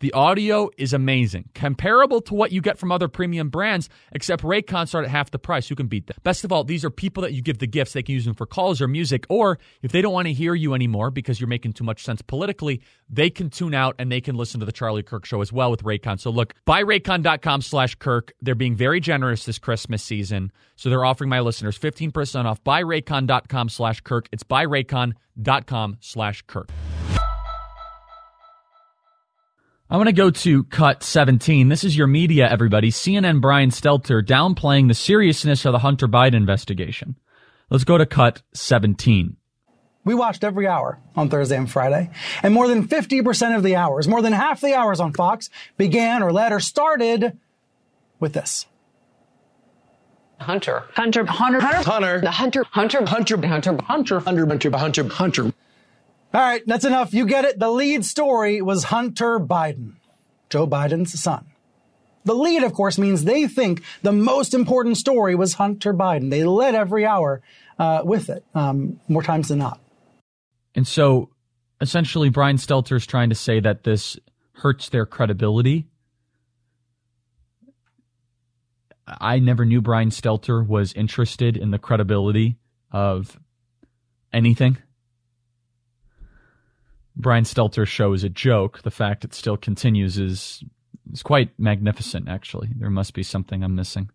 The 0.00 0.12
audio 0.12 0.68
is 0.76 0.92
amazing, 0.92 1.48
comparable 1.54 2.20
to 2.22 2.34
what 2.34 2.52
you 2.52 2.60
get 2.60 2.76
from 2.76 2.92
other 2.92 3.08
premium 3.08 3.48
brands, 3.48 3.88
except 4.12 4.42
Raycon 4.42 4.86
start 4.88 5.06
at 5.06 5.10
half 5.10 5.30
the 5.30 5.38
price. 5.38 5.68
Who 5.68 5.74
can 5.74 5.86
beat 5.86 6.06
that? 6.08 6.22
Best 6.22 6.44
of 6.44 6.52
all, 6.52 6.64
these 6.64 6.84
are 6.84 6.90
people 6.90 7.22
that 7.22 7.32
you 7.32 7.40
give 7.40 7.58
the 7.58 7.66
gifts. 7.66 7.94
They 7.94 8.02
can 8.02 8.14
use 8.14 8.26
them 8.26 8.34
for 8.34 8.44
calls 8.44 8.82
or 8.82 8.88
music, 8.88 9.24
or 9.30 9.58
if 9.80 9.92
they 9.92 10.02
don't 10.02 10.12
want 10.12 10.26
to 10.26 10.34
hear 10.34 10.54
you 10.54 10.74
anymore 10.74 11.10
because 11.10 11.40
you're 11.40 11.48
making 11.48 11.72
too 11.72 11.84
much 11.84 12.04
sense 12.04 12.20
politically, 12.20 12.82
they 13.08 13.30
can 13.30 13.48
tune 13.48 13.72
out 13.72 13.94
and 13.98 14.12
they 14.12 14.20
can 14.20 14.36
listen 14.36 14.60
to 14.60 14.66
the 14.66 14.72
Charlie 14.72 15.02
Kirk 15.02 15.24
show 15.24 15.40
as 15.40 15.52
well 15.52 15.70
with 15.70 15.82
Raycon. 15.82 16.20
So 16.20 16.30
look, 16.30 16.54
buy 16.66 16.82
raycon.com 16.82 17.62
slash 17.62 17.94
Kirk. 17.94 18.32
They're 18.42 18.54
being 18.54 18.76
very 18.76 19.00
generous 19.00 19.46
this 19.46 19.58
Christmas 19.58 20.02
season. 20.02 20.52
So 20.76 20.90
they're 20.90 21.04
offering 21.04 21.30
my 21.30 21.40
listeners 21.40 21.78
15% 21.78 22.44
off. 22.44 22.62
Buy 22.62 22.82
raycon.com 22.82 23.70
slash 23.70 24.02
Kirk. 24.02 24.28
It's 24.30 24.44
buyraycon.com 24.44 25.96
slash 26.00 26.42
Kirk. 26.46 26.70
I 29.88 29.96
want 29.96 30.08
to 30.08 30.12
go 30.12 30.30
to 30.30 30.64
cut 30.64 31.04
17. 31.04 31.68
This 31.68 31.84
is 31.84 31.96
your 31.96 32.08
media, 32.08 32.48
everybody. 32.50 32.90
CNN 32.90 33.40
Brian 33.40 33.70
Stelter 33.70 34.20
downplaying 34.20 34.88
the 34.88 34.94
seriousness 34.94 35.64
of 35.64 35.70
the 35.70 35.78
Hunter 35.78 36.08
Biden 36.08 36.34
investigation. 36.34 37.14
Let's 37.70 37.84
go 37.84 37.96
to 37.96 38.04
cut 38.04 38.42
17. 38.52 39.36
We 40.04 40.14
watched 40.14 40.42
every 40.42 40.66
hour 40.66 40.98
on 41.14 41.28
Thursday 41.28 41.56
and 41.56 41.70
Friday, 41.70 42.10
and 42.42 42.52
more 42.52 42.66
than 42.66 42.88
50% 42.88 43.56
of 43.56 43.62
the 43.62 43.76
hours, 43.76 44.08
more 44.08 44.22
than 44.22 44.32
half 44.32 44.60
the 44.60 44.74
hours 44.74 44.98
on 44.98 45.12
Fox, 45.12 45.50
began 45.76 46.20
or 46.20 46.32
led 46.32 46.52
or 46.52 46.58
started 46.58 47.38
with 48.18 48.32
this. 48.32 48.66
Hunter. 50.40 50.82
Hunter. 50.94 51.24
Hunter. 51.26 51.60
Hunter. 51.60 51.90
Hunter. 51.90 52.20
The 52.20 52.30
Hunter. 52.32 52.64
Hunter. 52.72 53.06
Hunter. 53.06 53.46
Hunter. 53.46 53.78
Hunter. 53.86 54.20
Hunter. 54.20 54.20
Hunter. 54.20 54.78
Hunter. 54.78 55.08
Hunter. 55.08 55.52
All 56.34 56.40
right, 56.40 56.62
that's 56.66 56.84
enough. 56.84 57.14
You 57.14 57.26
get 57.26 57.44
it. 57.44 57.58
The 57.58 57.70
lead 57.70 58.04
story 58.04 58.60
was 58.60 58.84
Hunter 58.84 59.38
Biden, 59.38 59.94
Joe 60.50 60.66
Biden's 60.66 61.18
son. 61.18 61.46
The 62.24 62.34
lead, 62.34 62.64
of 62.64 62.72
course, 62.72 62.98
means 62.98 63.24
they 63.24 63.46
think 63.46 63.82
the 64.02 64.12
most 64.12 64.52
important 64.52 64.96
story 64.96 65.34
was 65.36 65.54
Hunter 65.54 65.94
Biden. 65.94 66.30
They 66.30 66.44
led 66.44 66.74
every 66.74 67.06
hour 67.06 67.40
uh, 67.78 68.02
with 68.04 68.28
it, 68.28 68.44
um, 68.54 69.00
more 69.08 69.22
times 69.22 69.48
than 69.48 69.60
not. 69.60 69.80
And 70.74 70.86
so, 70.86 71.30
essentially, 71.80 72.28
Brian 72.28 72.56
Stelter 72.56 72.96
is 72.96 73.06
trying 73.06 73.28
to 73.28 73.36
say 73.36 73.60
that 73.60 73.84
this 73.84 74.18
hurts 74.54 74.88
their 74.88 75.06
credibility. 75.06 75.86
I 79.06 79.38
never 79.38 79.64
knew 79.64 79.80
Brian 79.80 80.10
Stelter 80.10 80.66
was 80.66 80.92
interested 80.94 81.56
in 81.56 81.70
the 81.70 81.78
credibility 81.78 82.58
of 82.90 83.38
anything. 84.32 84.78
Brian 87.16 87.44
Stelter's 87.44 87.88
show 87.88 88.12
is 88.12 88.24
a 88.24 88.28
joke. 88.28 88.82
The 88.82 88.90
fact 88.90 89.24
it 89.24 89.34
still 89.34 89.56
continues 89.56 90.18
is 90.18 90.62
is 91.12 91.22
quite 91.22 91.50
magnificent. 91.58 92.28
Actually, 92.28 92.68
there 92.76 92.90
must 92.90 93.14
be 93.14 93.22
something 93.22 93.62
I'm 93.62 93.74
missing. 93.74 94.10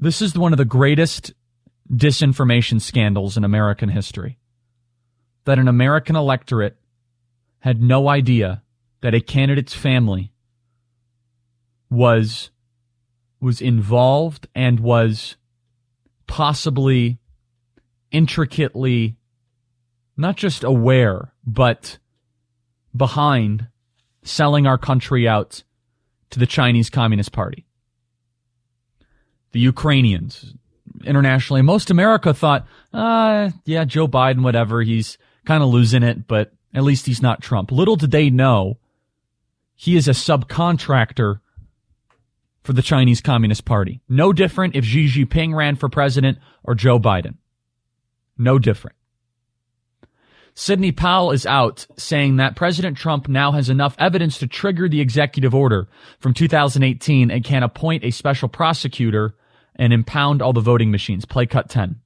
This 0.00 0.20
is 0.20 0.36
one 0.36 0.52
of 0.52 0.58
the 0.58 0.64
greatest 0.64 1.32
disinformation 1.92 2.80
scandals 2.80 3.36
in 3.36 3.44
American 3.44 3.88
history. 3.88 4.38
That 5.44 5.58
an 5.58 5.68
American 5.68 6.16
electorate 6.16 6.76
had 7.60 7.80
no 7.80 8.08
idea 8.08 8.62
that 9.02 9.14
a 9.14 9.20
candidate's 9.20 9.74
family 9.74 10.32
was 11.90 12.50
was 13.40 13.60
involved 13.60 14.48
and 14.54 14.80
was 14.80 15.36
possibly 16.26 17.18
intricately 18.10 19.16
not 20.16 20.36
just 20.36 20.64
aware, 20.64 21.33
but 21.46 21.98
behind 22.96 23.68
selling 24.22 24.66
our 24.66 24.78
country 24.78 25.28
out 25.28 25.62
to 26.30 26.38
the 26.38 26.46
Chinese 26.46 26.90
Communist 26.90 27.32
Party. 27.32 27.66
The 29.52 29.60
Ukrainians, 29.60 30.54
internationally, 31.04 31.62
most 31.62 31.90
America 31.90 32.34
thought, 32.34 32.66
uh, 32.92 33.50
yeah, 33.64 33.84
Joe 33.84 34.08
Biden, 34.08 34.42
whatever, 34.42 34.82
he's 34.82 35.18
kind 35.44 35.62
of 35.62 35.68
losing 35.68 36.02
it, 36.02 36.26
but 36.26 36.52
at 36.72 36.82
least 36.82 37.06
he's 37.06 37.22
not 37.22 37.40
Trump. 37.40 37.70
Little 37.70 37.96
did 37.96 38.10
they 38.10 38.30
know 38.30 38.78
he 39.76 39.96
is 39.96 40.08
a 40.08 40.12
subcontractor 40.12 41.40
for 42.62 42.72
the 42.72 42.82
Chinese 42.82 43.20
Communist 43.20 43.64
Party. 43.64 44.00
No 44.08 44.32
different 44.32 44.74
if 44.74 44.84
Xi 44.84 45.06
Jinping 45.06 45.54
ran 45.54 45.76
for 45.76 45.88
president 45.88 46.38
or 46.62 46.74
Joe 46.74 46.98
Biden. 46.98 47.36
No 48.38 48.58
different. 48.58 48.96
Sidney 50.56 50.92
Powell 50.92 51.32
is 51.32 51.46
out 51.46 51.84
saying 51.96 52.36
that 52.36 52.54
President 52.54 52.96
Trump 52.96 53.26
now 53.26 53.50
has 53.52 53.68
enough 53.68 53.96
evidence 53.98 54.38
to 54.38 54.46
trigger 54.46 54.88
the 54.88 55.00
executive 55.00 55.52
order 55.52 55.88
from 56.20 56.32
2018 56.32 57.30
and 57.30 57.44
can 57.44 57.64
appoint 57.64 58.04
a 58.04 58.12
special 58.12 58.48
prosecutor 58.48 59.34
and 59.74 59.92
impound 59.92 60.40
all 60.40 60.52
the 60.52 60.60
voting 60.60 60.92
machines. 60.92 61.24
Play 61.24 61.46
cut 61.46 61.68
10. 61.68 62.00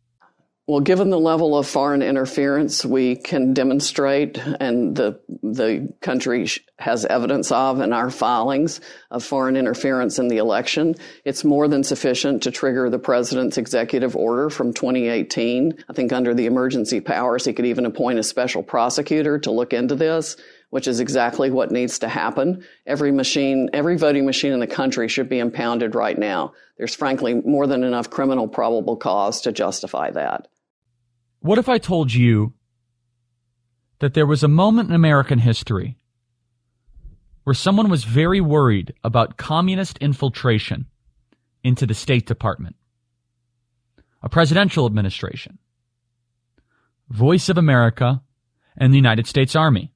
Well, 0.69 0.81
given 0.81 1.09
the 1.09 1.19
level 1.19 1.57
of 1.57 1.67
foreign 1.67 2.03
interference 2.03 2.85
we 2.85 3.17
can 3.17 3.55
demonstrate 3.55 4.37
and 4.61 4.95
the, 4.95 5.19
the 5.43 5.91
country 6.03 6.47
has 6.79 7.07
evidence 7.07 7.51
of 7.51 7.81
in 7.81 7.95
our 7.95 8.11
filings 8.11 8.83
of 9.11 9.25
foreign 9.25 9.57
interference 9.57 10.19
in 10.19 10.29
the 10.29 10.37
election, 10.37 10.95
it's 11.25 11.43
more 11.43 11.69
than 11.69 11.85
sufficient 11.85 12.43
to 12.43 12.51
trigger 12.51 12.91
the 12.91 12.99
president's 12.99 13.57
executive 13.57 14.15
order 14.15 14.51
from 14.51 14.75
2018. 14.75 15.73
I 15.89 15.93
think 15.95 16.13
under 16.13 16.35
the 16.35 16.45
emergency 16.45 17.01
powers, 17.01 17.47
he 17.47 17.55
could 17.55 17.65
even 17.65 17.87
appoint 17.87 18.19
a 18.19 18.23
special 18.23 18.63
prosecutor 18.63 19.39
to 19.39 19.51
look 19.51 19.73
into 19.73 19.95
this 19.95 20.37
which 20.71 20.87
is 20.87 21.01
exactly 21.01 21.51
what 21.51 21.71
needs 21.71 21.99
to 21.99 22.09
happen. 22.09 22.63
Every 22.87 23.11
machine, 23.11 23.71
every 23.73 23.97
voting 23.97 24.27
machine 24.27 24.53
in 24.53 24.61
the 24.61 24.67
country 24.67 25.09
should 25.09 25.27
be 25.27 25.39
impounded 25.39 25.95
right 25.95 26.19
now. 26.19 26.53
There's 26.77 26.95
frankly 26.95 27.33
more 27.33 27.67
than 27.67 27.85
enough 27.85 28.11
criminal 28.11 28.47
probable 28.47 28.99
cause 28.99 29.41
to 29.41 29.51
justify 29.51 30.11
that. 30.11 30.47
What 31.41 31.59
if 31.59 31.69
I 31.69 31.79
told 31.79 32.13
you 32.13 32.55
that 34.01 34.15
there 34.15 34.27
was 34.27 34.43
a 34.43 34.49
moment 34.49 34.89
in 34.89 34.95
American 34.95 35.39
history 35.39 35.99
where 37.45 37.55
someone 37.55 37.89
was 37.89 38.05
very 38.05 38.41
worried 38.41 38.93
about 39.05 39.37
communist 39.37 39.99
infiltration 39.99 40.87
into 41.63 41.87
the 41.87 41.95
State 41.95 42.27
Department, 42.27 42.77
a 44.23 44.29
presidential 44.29 44.85
administration, 44.87 45.59
Voice 47.09 47.49
of 47.49 47.57
America, 47.57 48.23
and 48.77 48.93
the 48.93 48.99
United 48.99 49.27
States 49.27 49.57
Army? 49.57 49.93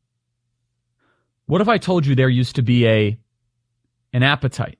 What 1.47 1.61
if 1.61 1.69
I 1.69 1.79
told 1.79 2.07
you 2.07 2.15
there 2.15 2.29
used 2.29 2.57
to 2.57 2.63
be 2.63 2.87
a 2.87 3.19
an 4.13 4.23
appetite 4.23 4.79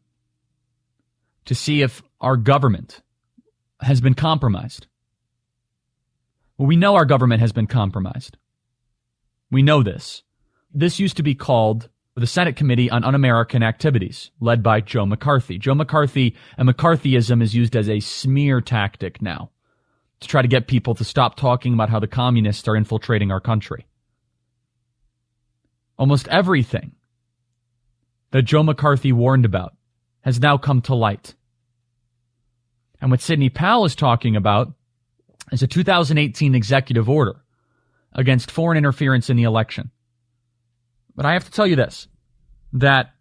to 1.47 1.55
see 1.55 1.83
if 1.83 2.03
our 2.21 2.37
government 2.37 3.03
has 3.81 4.01
been 4.01 4.15
compromised? 4.15 4.87
Well, 6.63 6.69
we 6.69 6.77
know 6.77 6.95
our 6.95 7.05
government 7.05 7.41
has 7.41 7.51
been 7.51 7.67
compromised. 7.67 8.37
We 9.51 9.65
know 9.65 9.83
this. 9.83 10.23
This 10.73 11.01
used 11.01 11.17
to 11.17 11.25
be 11.25 11.35
called 11.35 11.89
the 12.15 12.25
Senate 12.25 12.55
Committee 12.55 12.89
on 12.89 13.03
Un-American 13.03 13.65
Activities, 13.65 14.31
led 14.39 14.63
by 14.63 14.81
Joe 14.81 15.05
McCarthy. 15.05 15.59
Joe 15.59 15.75
McCarthy 15.75 16.37
and 16.57 16.69
McCarthyism 16.69 17.43
is 17.43 17.53
used 17.53 17.75
as 17.75 17.89
a 17.89 17.99
smear 17.99 18.61
tactic 18.61 19.21
now 19.21 19.51
to 20.21 20.29
try 20.29 20.41
to 20.41 20.47
get 20.47 20.69
people 20.69 20.95
to 20.95 21.03
stop 21.03 21.35
talking 21.35 21.75
about 21.75 21.91
how 21.91 21.99
the 21.99 22.07
communists 22.07 22.69
are 22.69 22.77
infiltrating 22.77 23.33
our 23.33 23.41
country. 23.41 23.89
Almost 25.99 26.29
everything 26.29 26.93
that 28.31 28.43
Joe 28.43 28.63
McCarthy 28.63 29.13
warned 29.13 29.45
about 29.45 29.75
has 30.21 30.39
now 30.39 30.59
come 30.59 30.81
to 30.83 30.95
light. 30.95 31.35
And 33.01 33.11
what 33.11 33.21
Sidney 33.21 33.49
Powell 33.49 33.85
is 33.85 33.97
talking 33.97 34.37
about 34.37 34.75
is 35.51 35.63
a 35.63 35.67
2018 35.67 36.55
executive 36.55 37.09
order 37.09 37.43
against 38.13 38.51
foreign 38.51 38.79
interference 38.79 39.31
in 39.31 39.37
the 39.37 39.43
election. 39.43 39.91
But 41.17 41.27
I 41.27 41.33
have 41.33 41.45
to 41.45 41.51
tell 41.51 41.67
you 41.67 41.77
this 41.77 42.09
that 42.75 43.13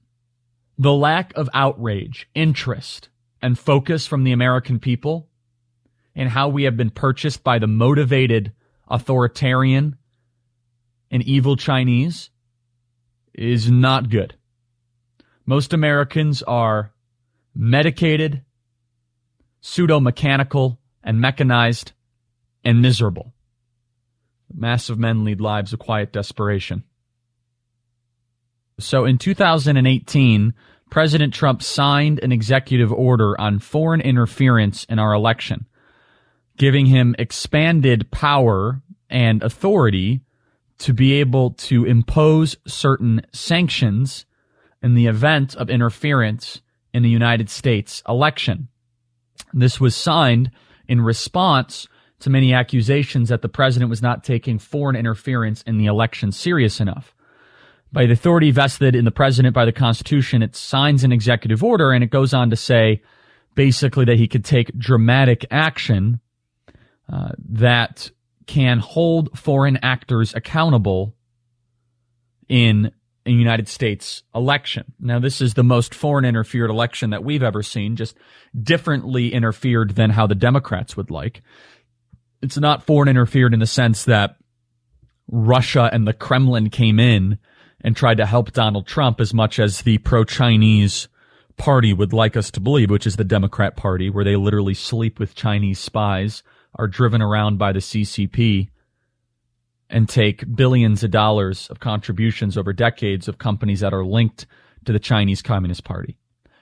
the 0.78 0.94
lack 0.94 1.34
of 1.36 1.50
outrage, 1.54 2.28
interest, 2.34 3.10
and 3.42 3.58
focus 3.58 4.08
from 4.08 4.24
the 4.24 4.32
American 4.32 4.80
people 4.80 5.28
in 6.16 6.28
how 6.28 6.50
we 6.50 6.64
have 6.64 6.78
been 6.78 6.90
purchased 6.90 7.44
by 7.44 7.60
the 7.60 7.68
motivated 7.68 8.52
authoritarian 8.90 9.98
and 11.10 11.24
evil 11.24 11.56
Chinese 11.56 12.30
is 13.34 13.70
not 13.70 14.10
good. 14.10 14.36
Most 15.46 15.74
Americans 15.74 16.44
are 16.44 16.94
medicated, 17.54 18.44
pseudo 19.60 20.00
mechanical, 20.00 20.80
and 21.04 21.20
mechanized 21.20 21.92
and 22.64 22.82
miserable. 22.82 23.34
Massive 24.54 25.00
men 25.00 25.24
lead 25.24 25.42
lives 25.42 25.74
of 25.74 25.80
quiet 25.80 26.12
desperation. 26.12 26.84
So 28.80 29.06
in 29.06 29.18
2018, 29.18 30.54
President 30.90 31.34
Trump 31.34 31.64
signed 31.64 32.20
an 32.20 32.32
executive 32.32 32.92
order 32.92 33.40
on 33.40 33.60
foreign 33.60 34.02
interference 34.02 34.84
in 34.86 35.00
our 35.00 35.14
election, 35.14 35.68
giving 36.58 36.88
him 36.88 37.16
expanded 37.18 38.12
power 38.12 38.82
and 39.10 39.42
authority 39.42 40.22
to 40.80 40.94
be 40.94 41.14
able 41.14 41.52
to 41.52 41.86
impose 41.86 42.58
certain 42.68 43.22
sanctions 43.32 44.26
in 44.82 44.96
the 44.96 45.08
event 45.08 45.56
of 45.56 45.70
interference 45.70 46.62
in 46.94 47.04
the 47.04 47.10
United 47.10 47.50
States 47.50 48.02
election. 48.08 48.68
This 49.54 49.80
was 49.80 49.96
signed 49.96 50.52
in 50.88 51.02
response 51.02 51.88
to 52.22 52.30
many 52.30 52.54
accusations 52.54 53.30
that 53.30 53.42
the 53.42 53.50
president 53.50 53.90
was 53.90 54.02
not 54.02 54.24
taking 54.24 54.60
foreign 54.60 54.96
interference 54.96 55.62
in 55.64 55.78
the 55.78 55.86
election 55.86 56.32
serious 56.32 56.80
enough. 56.80 57.16
By 57.92 58.06
the 58.06 58.14
authority 58.14 58.52
vested 58.52 58.96
in 58.96 59.06
the 59.06 59.12
president 59.12 59.54
by 59.54 59.66
the 59.66 59.72
Constitution, 59.72 60.42
it 60.42 60.56
signs 60.56 61.04
an 61.04 61.12
executive 61.12 61.64
order 61.64 61.92
and 61.92 62.04
it 62.04 62.10
goes 62.10 62.34
on 62.34 62.50
to 62.50 62.56
say 62.56 63.02
basically 63.56 64.06
that 64.06 64.18
he 64.18 64.28
could 64.28 64.46
take 64.46 64.78
dramatic 64.78 65.46
action 65.52 66.22
uh, 67.12 67.30
that 67.50 68.10
can 68.48 68.80
hold 68.80 69.38
foreign 69.38 69.78
actors 69.78 70.34
accountable 70.34 71.16
in 72.48 72.92
a 73.26 73.32
United 73.32 73.68
States 73.68 74.24
election. 74.34 74.94
Now, 75.00 75.20
this 75.20 75.42
is 75.42 75.54
the 75.54 75.64
most 75.64 75.94
foreign 75.94 76.26
interfered 76.26 76.70
election 76.70 77.12
that 77.12 77.24
we've 77.24 77.44
ever 77.44 77.62
seen, 77.62 77.96
just 77.96 78.18
differently 78.60 79.34
interfered 79.34 79.96
than 79.96 80.10
how 80.10 80.28
the 80.28 80.36
Democrats 80.36 80.98
would 80.98 81.12
like 81.12 81.42
it's 82.42 82.58
not 82.58 82.84
foreign 82.84 83.10
interfered 83.10 83.54
in 83.54 83.60
the 83.60 83.68
sense 83.68 84.06
that 84.06 84.38
Russia 85.28 85.90
and 85.92 86.08
the 86.08 86.14
Kremlin 86.14 86.70
came 86.70 87.00
in 87.00 87.38
and 87.84 87.96
tried 87.96 88.18
to 88.18 88.26
help 88.26 88.52
Donald 88.52 88.88
Trump 88.88 89.20
as 89.20 89.34
much 89.34 89.60
as 89.60 89.82
the 89.82 89.98
pro 90.00 90.24
Chinese 90.24 91.08
party 91.58 91.94
would 91.94 92.14
like 92.14 92.36
us 92.36 92.52
to 92.52 92.60
believe, 92.60 92.90
which 92.90 93.08
is 93.08 93.16
the 93.16 93.24
Democrat 93.24 93.76
Party, 93.76 94.10
where 94.10 94.26
they 94.26 94.36
literally 94.36 94.74
sleep 94.74 95.20
with 95.20 95.36
Chinese 95.36 95.80
spies, 95.80 96.44
are 96.76 96.88
driven 96.88 97.22
around 97.22 97.58
by 97.58 97.72
the 97.72 97.80
CCP, 97.80 98.70
and 99.90 100.08
take 100.08 100.56
billions 100.56 101.04
of 101.04 101.12
dollars 101.12 101.68
of 101.70 101.80
contributions 101.80 102.58
over 102.58 102.72
decades 102.72 103.28
of 103.28 103.38
companies 103.38 103.82
that 103.82 103.94
are 103.94 104.06
linked 104.06 104.46
to 104.86 104.94
the 104.94 105.00
Chinese 105.00 105.42
Communist 105.42 105.84
Party. 105.84 106.18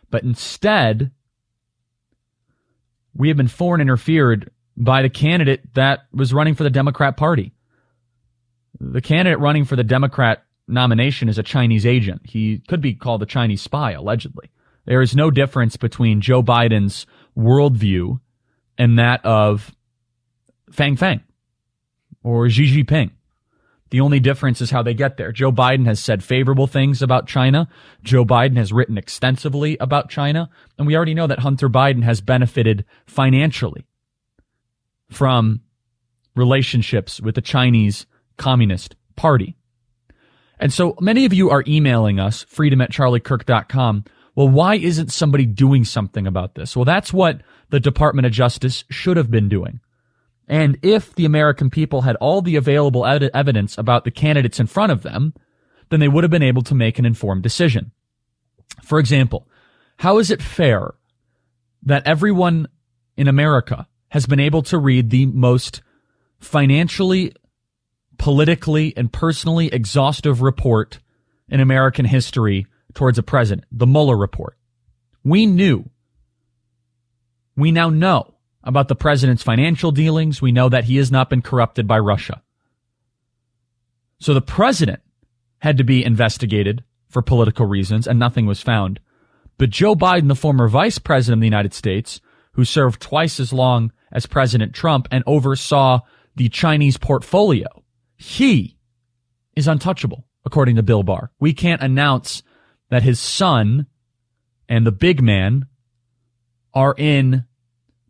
But 0.10 0.24
instead, 0.24 1.12
we 3.14 3.28
have 3.28 3.38
been 3.38 3.48
foreign 3.48 3.82
interfered 3.82 4.52
by 4.80 5.02
the 5.02 5.10
candidate 5.10 5.74
that 5.76 6.00
was 6.14 6.34
running 6.34 6.56
for 6.56 6.64
the 6.64 6.70
Democrat 6.70 7.18
Party. 7.18 7.54
The 8.80 9.02
candidate 9.02 9.40
running 9.40 9.66
for 9.66 9.76
the 9.76 9.84
Democrat 9.84 10.46
nomination 10.68 11.28
is 11.28 11.38
a 11.38 11.44
Chinese 11.44 11.86
agent. 11.86 12.22
He 12.24 12.60
could 12.68 12.80
be 12.80 12.94
called 12.94 13.22
a 13.22 13.26
Chinese 13.26 13.62
spy, 13.62 13.92
allegedly. 13.92 14.50
There 14.86 15.02
is 15.02 15.16
no 15.16 15.30
difference 15.30 15.76
between 15.76 16.22
Joe 16.22 16.42
Biden's 16.42 17.06
worldview 17.38 18.22
and 18.78 18.98
that 18.98 19.24
of 19.26 19.76
Fang 20.72 20.96
Fang 20.96 21.22
or 22.24 22.50
Xi 22.50 22.84
Jinping. 22.84 23.12
The 23.92 24.02
only 24.02 24.20
difference 24.20 24.62
is 24.62 24.72
how 24.72 24.84
they 24.84 24.94
get 24.94 25.18
there. 25.18 25.32
Joe 25.32 25.52
Biden 25.52 25.88
has 25.88 26.00
said 26.00 26.24
favorable 26.24 26.68
things 26.68 27.02
about 27.02 27.28
China. 27.28 27.68
Joe 28.04 28.24
Biden 28.24 28.56
has 28.56 28.72
written 28.72 29.00
extensively 29.00 29.78
about 29.80 30.10
China. 30.10 30.50
And 30.78 30.86
we 30.86 30.96
already 30.96 31.16
know 31.16 31.26
that 31.28 31.40
Hunter 31.40 31.70
Biden 31.70 32.04
has 32.04 32.22
benefited 32.22 32.86
financially 33.08 33.89
from 35.10 35.62
relationships 36.36 37.20
with 37.20 37.36
the 37.36 37.42
Chinese 37.42 38.06
Communist 38.38 38.96
Party. 39.16 39.56
And 40.60 40.74
so 40.74 40.96
many 41.00 41.26
of 41.26 41.34
you 41.34 41.50
are 41.50 41.64
emailing 41.68 42.20
us, 42.20 42.44
freedom 42.44 42.82
at 42.82 42.92
charliekirk.com. 42.92 44.06
Well, 44.36 44.50
why 44.50 44.76
isn't 44.76 45.12
somebody 45.12 45.46
doing 45.46 45.84
something 45.84 46.28
about 46.28 46.56
this? 46.56 46.76
Well, 46.76 46.86
that's 46.86 47.14
what 47.14 47.42
the 47.70 47.80
Department 47.80 48.26
of 48.26 48.32
Justice 48.32 48.84
should 48.90 49.18
have 49.18 49.32
been 49.32 49.50
doing. 49.50 49.80
And 50.48 50.78
if 50.82 51.14
the 51.16 51.26
American 51.26 51.70
people 51.70 52.02
had 52.02 52.16
all 52.18 52.42
the 52.42 52.56
available 52.56 53.06
ed- 53.06 53.30
evidence 53.34 53.78
about 53.78 54.04
the 54.04 54.12
candidates 54.12 54.60
in 54.60 54.68
front 54.68 54.92
of 54.92 55.04
them, 55.04 55.34
then 55.90 56.00
they 56.00 56.08
would 56.08 56.24
have 56.24 56.32
been 56.32 56.44
able 56.44 56.64
to 56.64 56.76
make 56.76 57.00
an 57.00 57.06
informed 57.06 57.44
decision. 57.44 57.92
For 58.84 59.00
example, 59.00 59.48
how 59.98 60.18
is 60.18 60.32
it 60.32 60.42
fair 60.42 60.94
that 61.84 62.08
everyone 62.08 62.68
in 63.16 63.28
America 63.28 63.88
has 64.10 64.26
been 64.26 64.40
able 64.40 64.62
to 64.64 64.78
read 64.78 65.10
the 65.10 65.26
most 65.26 65.82
financially, 66.40 67.34
politically, 68.18 68.94
and 68.98 69.12
personally 69.12 69.68
exhaustive 69.68 70.42
report 70.42 71.00
in 71.50 71.60
American 71.60 72.06
history 72.06 72.68
towards 72.94 73.18
a 73.18 73.24
president, 73.24 73.66
the 73.72 73.88
Mueller 73.88 74.18
report. 74.18 74.58
We 75.24 75.46
knew, 75.46 75.90
we 77.56 77.72
now 77.72 77.90
know 77.90 78.36
about 78.64 78.88
the 78.88 78.96
president's 78.96 79.44
financial 79.44 79.92
dealings. 79.92 80.42
We 80.42 80.52
know 80.52 80.70
that 80.70 80.86
he 80.86 80.98
has 80.98 81.12
not 81.12 81.30
been 81.30 81.42
corrupted 81.42 81.88
by 81.88 82.00
Russia. 82.00 82.42
So 84.20 84.34
the 84.34 84.42
president 84.42 85.02
had 85.60 85.78
to 85.78 85.84
be 85.84 86.04
investigated 86.04 86.84
for 87.08 87.22
political 87.22 87.66
reasons 87.66 88.08
and 88.08 88.20
nothing 88.20 88.46
was 88.46 88.62
found. 88.62 89.00
But 89.58 89.70
Joe 89.72 89.96
Biden, 89.96 90.28
the 90.28 90.36
former 90.36 90.68
vice 90.68 91.00
president 91.00 91.40
of 91.40 91.42
the 91.42 91.48
United 91.48 91.74
States, 91.74 92.22
who 92.54 92.66
served 92.66 93.02
twice 93.02 93.40
as 93.40 93.54
long 93.54 93.92
as 94.12 94.26
President 94.26 94.74
Trump 94.74 95.08
and 95.12 95.24
oversaw 95.28 96.02
the 96.36 96.50
Chinese 96.50 96.98
portfolio. 96.98 97.68
He 98.18 98.78
is 99.56 99.68
untouchable, 99.68 100.26
according 100.46 100.76
to 100.78 100.84
Bill 100.84 101.04
Barr. 101.04 101.32
We 101.40 101.54
can't 101.54 101.82
announce 101.82 102.44
that 102.90 103.04
his 103.04 103.20
son 103.20 103.88
and 104.68 104.86
the 104.86 104.92
big 104.92 105.22
man 105.22 105.68
are 106.74 106.96
in 106.98 107.46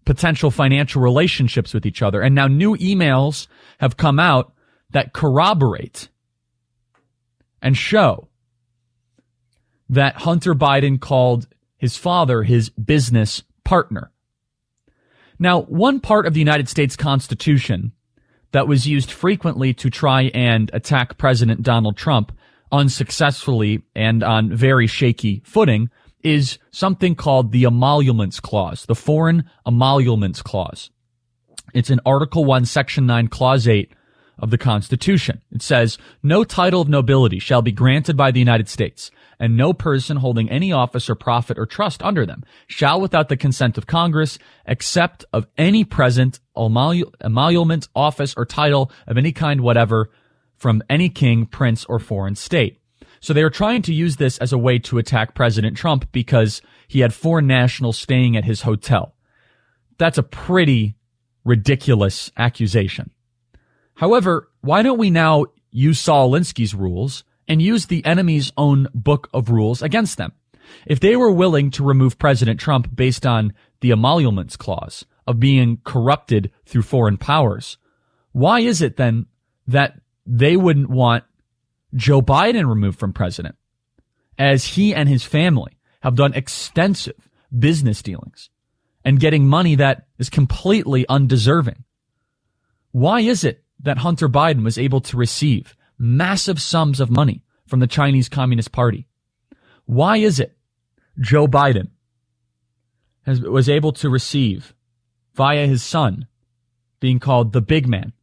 potential 0.05 0.51
financial 0.51 1.01
relationships 1.01 1.73
with 1.73 1.85
each 1.85 2.01
other. 2.01 2.21
And 2.21 2.33
now 2.33 2.47
new 2.47 2.75
emails 2.77 3.47
have 3.79 3.97
come 3.97 4.19
out 4.19 4.53
that 4.89 5.13
corroborate 5.13 6.09
and 7.61 7.77
show 7.77 8.27
that 9.89 10.15
Hunter 10.15 10.55
Biden 10.55 10.99
called 10.99 11.47
his 11.77 11.97
father 11.97 12.43
his 12.43 12.69
business 12.69 13.43
partner. 13.63 14.11
Now, 15.39 15.61
one 15.61 16.01
part 16.01 16.25
of 16.25 16.33
the 16.33 16.39
United 16.39 16.67
States 16.67 16.95
Constitution 16.95 17.93
that 18.51 18.67
was 18.67 18.87
used 18.87 19.11
frequently 19.11 19.73
to 19.75 19.89
try 19.89 20.23
and 20.33 20.69
attack 20.73 21.17
President 21.17 21.63
Donald 21.63 21.95
Trump 21.95 22.31
unsuccessfully 22.71 23.81
and 23.95 24.21
on 24.21 24.53
very 24.53 24.85
shaky 24.85 25.41
footing 25.45 25.89
is 26.23 26.59
something 26.71 27.15
called 27.15 27.51
the 27.51 27.65
Emoluments 27.65 28.39
Clause, 28.39 28.85
the 28.85 28.95
Foreign 28.95 29.49
Emoluments 29.65 30.41
Clause. 30.41 30.91
It's 31.73 31.89
in 31.89 32.01
Article 32.05 32.43
1, 32.43 32.65
Section 32.65 33.05
9, 33.05 33.27
Clause 33.29 33.67
8 33.67 33.91
of 34.41 34.49
the 34.51 34.57
Constitution. 34.57 35.41
It 35.51 35.61
says, 35.61 35.97
no 36.23 36.43
title 36.43 36.81
of 36.81 36.89
nobility 36.89 37.39
shall 37.39 37.61
be 37.61 37.71
granted 37.71 38.17
by 38.17 38.31
the 38.31 38.39
United 38.39 38.67
States, 38.67 39.11
and 39.39 39.55
no 39.55 39.73
person 39.73 40.17
holding 40.17 40.49
any 40.49 40.71
office 40.71 41.09
or 41.09 41.15
profit 41.15 41.57
or 41.57 41.65
trust 41.65 42.01
under 42.03 42.25
them 42.25 42.43
shall, 42.67 42.99
without 42.99 43.29
the 43.29 43.37
consent 43.37 43.77
of 43.77 43.87
Congress, 43.87 44.39
accept 44.65 45.25
of 45.31 45.47
any 45.57 45.83
present 45.83 46.39
emolument, 46.57 47.87
office, 47.95 48.33
or 48.35 48.45
title 48.45 48.91
of 49.07 49.17
any 49.17 49.31
kind 49.31 49.61
whatever 49.61 50.09
from 50.57 50.83
any 50.89 51.09
king, 51.09 51.45
prince, 51.45 51.85
or 51.85 51.99
foreign 51.99 52.35
state. 52.35 52.81
So 53.21 53.33
they 53.33 53.43
are 53.43 53.49
trying 53.49 53.81
to 53.83 53.93
use 53.93 54.17
this 54.17 54.37
as 54.37 54.53
a 54.53 54.57
way 54.57 54.79
to 54.79 54.97
attack 54.97 55.35
President 55.35 55.77
Trump 55.77 56.11
because 56.11 56.61
he 56.87 57.01
had 57.01 57.13
foreign 57.13 57.47
nationals 57.47 57.97
staying 57.97 58.35
at 58.35 58.45
his 58.45 58.61
hotel. 58.61 59.15
That's 59.97 60.17
a 60.17 60.23
pretty 60.23 60.95
ridiculous 61.43 62.31
accusation. 62.37 63.11
However, 63.99 64.49
why 64.61 64.81
don't 64.81 64.97
we 64.97 65.09
now 65.09 65.47
use 65.71 65.99
Saul 65.99 66.31
Alinsky's 66.31 66.73
rules 66.73 67.25
and 67.49 67.61
use 67.61 67.87
the 67.87 68.05
enemy's 68.05 68.49
own 68.55 68.87
book 68.93 69.29
of 69.33 69.49
rules 69.49 69.81
against 69.81 70.17
them? 70.17 70.31
If 70.85 71.01
they 71.01 71.17
were 71.17 71.31
willing 71.31 71.69
to 71.71 71.83
remove 71.83 72.17
President 72.17 72.61
Trump 72.61 72.95
based 72.95 73.25
on 73.25 73.51
the 73.81 73.91
emoluments 73.91 74.55
clause 74.55 75.05
of 75.27 75.41
being 75.41 75.79
corrupted 75.83 76.49
through 76.65 76.83
foreign 76.83 77.17
powers, 77.17 77.77
why 78.31 78.61
is 78.61 78.81
it 78.81 78.95
then 78.95 79.25
that 79.67 79.99
they 80.25 80.55
wouldn't 80.55 80.89
want 80.89 81.25
Joe 81.93 82.21
Biden 82.21 82.69
removed 82.69 82.99
from 82.99 83.11
president, 83.11 83.55
as 84.37 84.63
he 84.63 84.95
and 84.95 85.09
his 85.09 85.25
family 85.25 85.77
have 86.03 86.15
done 86.15 86.33
extensive 86.35 87.29
business 87.57 88.01
dealings 88.01 88.49
and 89.03 89.19
getting 89.19 89.45
money 89.45 89.75
that 89.75 90.07
is 90.19 90.29
completely 90.29 91.05
undeserving. 91.09 91.83
Why 92.91 93.19
is 93.19 93.43
it 93.43 93.61
that 93.79 93.99
Hunter 93.99 94.29
Biden 94.29 94.63
was 94.63 94.77
able 94.77 95.01
to 95.01 95.17
receive 95.17 95.75
massive 95.97 96.61
sums 96.61 96.99
of 96.99 97.09
money 97.09 97.43
from 97.67 97.79
the 97.79 97.87
Chinese 97.87 98.29
Communist 98.29 98.71
Party? 98.71 99.07
Why 99.85 100.17
is 100.17 100.39
it 100.39 100.57
Joe 101.19 101.47
Biden 101.47 101.89
has, 103.25 103.41
was 103.41 103.69
able 103.69 103.91
to 103.93 104.09
receive 104.09 104.73
via 105.35 105.67
his 105.67 105.83
son 105.83 106.27
being 106.99 107.19
called 107.19 107.53
the 107.53 107.61
big 107.61 107.87
man? 107.87 108.13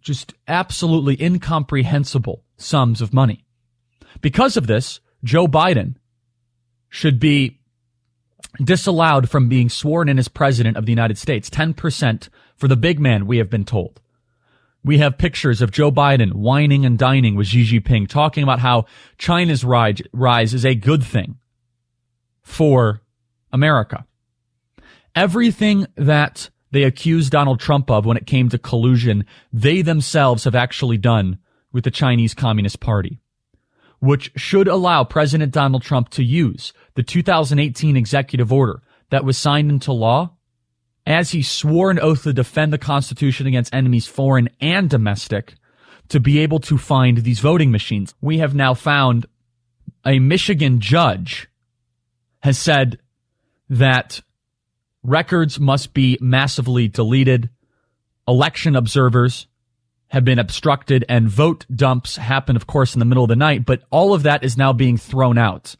Just 0.00 0.34
absolutely 0.46 1.22
incomprehensible 1.22 2.44
sums 2.56 3.00
of 3.00 3.14
money. 3.14 3.44
Because 4.20 4.56
of 4.56 4.66
this, 4.66 5.00
Joe 5.22 5.46
Biden 5.46 5.96
should 6.88 7.18
be 7.18 7.60
disallowed 8.62 9.28
from 9.28 9.48
being 9.48 9.68
sworn 9.68 10.08
in 10.08 10.18
as 10.18 10.28
president 10.28 10.76
of 10.76 10.86
the 10.86 10.92
United 10.92 11.18
States. 11.18 11.50
10% 11.50 12.28
for 12.56 12.68
the 12.68 12.76
big 12.76 13.00
man, 13.00 13.26
we 13.26 13.38
have 13.38 13.50
been 13.50 13.64
told. 13.64 14.00
We 14.84 14.98
have 14.98 15.16
pictures 15.16 15.62
of 15.62 15.70
Joe 15.70 15.90
Biden 15.90 16.34
wining 16.34 16.84
and 16.84 16.98
dining 16.98 17.36
with 17.36 17.46
Xi 17.46 17.64
Jinping, 17.64 18.06
talking 18.06 18.42
about 18.42 18.58
how 18.58 18.84
China's 19.16 19.64
rise, 19.64 20.02
rise 20.12 20.52
is 20.52 20.66
a 20.66 20.74
good 20.74 21.02
thing 21.02 21.38
for 22.42 23.00
America. 23.50 24.04
Everything 25.14 25.86
that 25.96 26.50
they 26.70 26.82
accused 26.82 27.32
Donald 27.32 27.60
Trump 27.60 27.90
of 27.90 28.04
when 28.04 28.18
it 28.18 28.26
came 28.26 28.50
to 28.50 28.58
collusion, 28.58 29.24
they 29.52 29.80
themselves 29.80 30.44
have 30.44 30.54
actually 30.54 30.98
done 30.98 31.38
with 31.72 31.84
the 31.84 31.90
Chinese 31.90 32.34
Communist 32.34 32.80
Party, 32.80 33.20
which 34.00 34.32
should 34.36 34.68
allow 34.68 35.02
President 35.02 35.52
Donald 35.52 35.82
Trump 35.82 36.10
to 36.10 36.22
use 36.22 36.74
the 36.94 37.02
2018 37.02 37.96
executive 37.96 38.52
order 38.52 38.82
that 39.10 39.24
was 39.24 39.38
signed 39.38 39.70
into 39.70 39.92
law 39.92 40.34
as 41.06 41.30
he 41.32 41.42
swore 41.42 41.90
an 41.90 42.00
oath 42.00 42.22
to 42.22 42.32
defend 42.32 42.72
the 42.72 42.78
Constitution 42.78 43.46
against 43.46 43.74
enemies 43.74 44.06
foreign 44.06 44.48
and 44.60 44.88
domestic 44.88 45.54
to 46.08 46.20
be 46.20 46.38
able 46.38 46.60
to 46.60 46.78
find 46.78 47.18
these 47.18 47.40
voting 47.40 47.70
machines. 47.70 48.14
We 48.20 48.38
have 48.38 48.54
now 48.54 48.74
found 48.74 49.26
a 50.04 50.18
Michigan 50.18 50.80
judge 50.80 51.48
has 52.42 52.58
said 52.58 52.98
that 53.70 54.20
records 55.02 55.58
must 55.58 55.94
be 55.94 56.18
massively 56.20 56.88
deleted. 56.88 57.50
Election 58.28 58.76
observers 58.76 59.46
have 60.08 60.24
been 60.24 60.38
obstructed 60.38 61.04
and 61.08 61.28
vote 61.28 61.66
dumps 61.74 62.16
happen, 62.16 62.56
of 62.56 62.66
course, 62.66 62.94
in 62.94 62.98
the 62.98 63.04
middle 63.04 63.24
of 63.24 63.28
the 63.28 63.36
night, 63.36 63.66
but 63.66 63.82
all 63.90 64.14
of 64.14 64.22
that 64.22 64.44
is 64.44 64.56
now 64.56 64.72
being 64.72 64.96
thrown 64.96 65.38
out. 65.38 65.76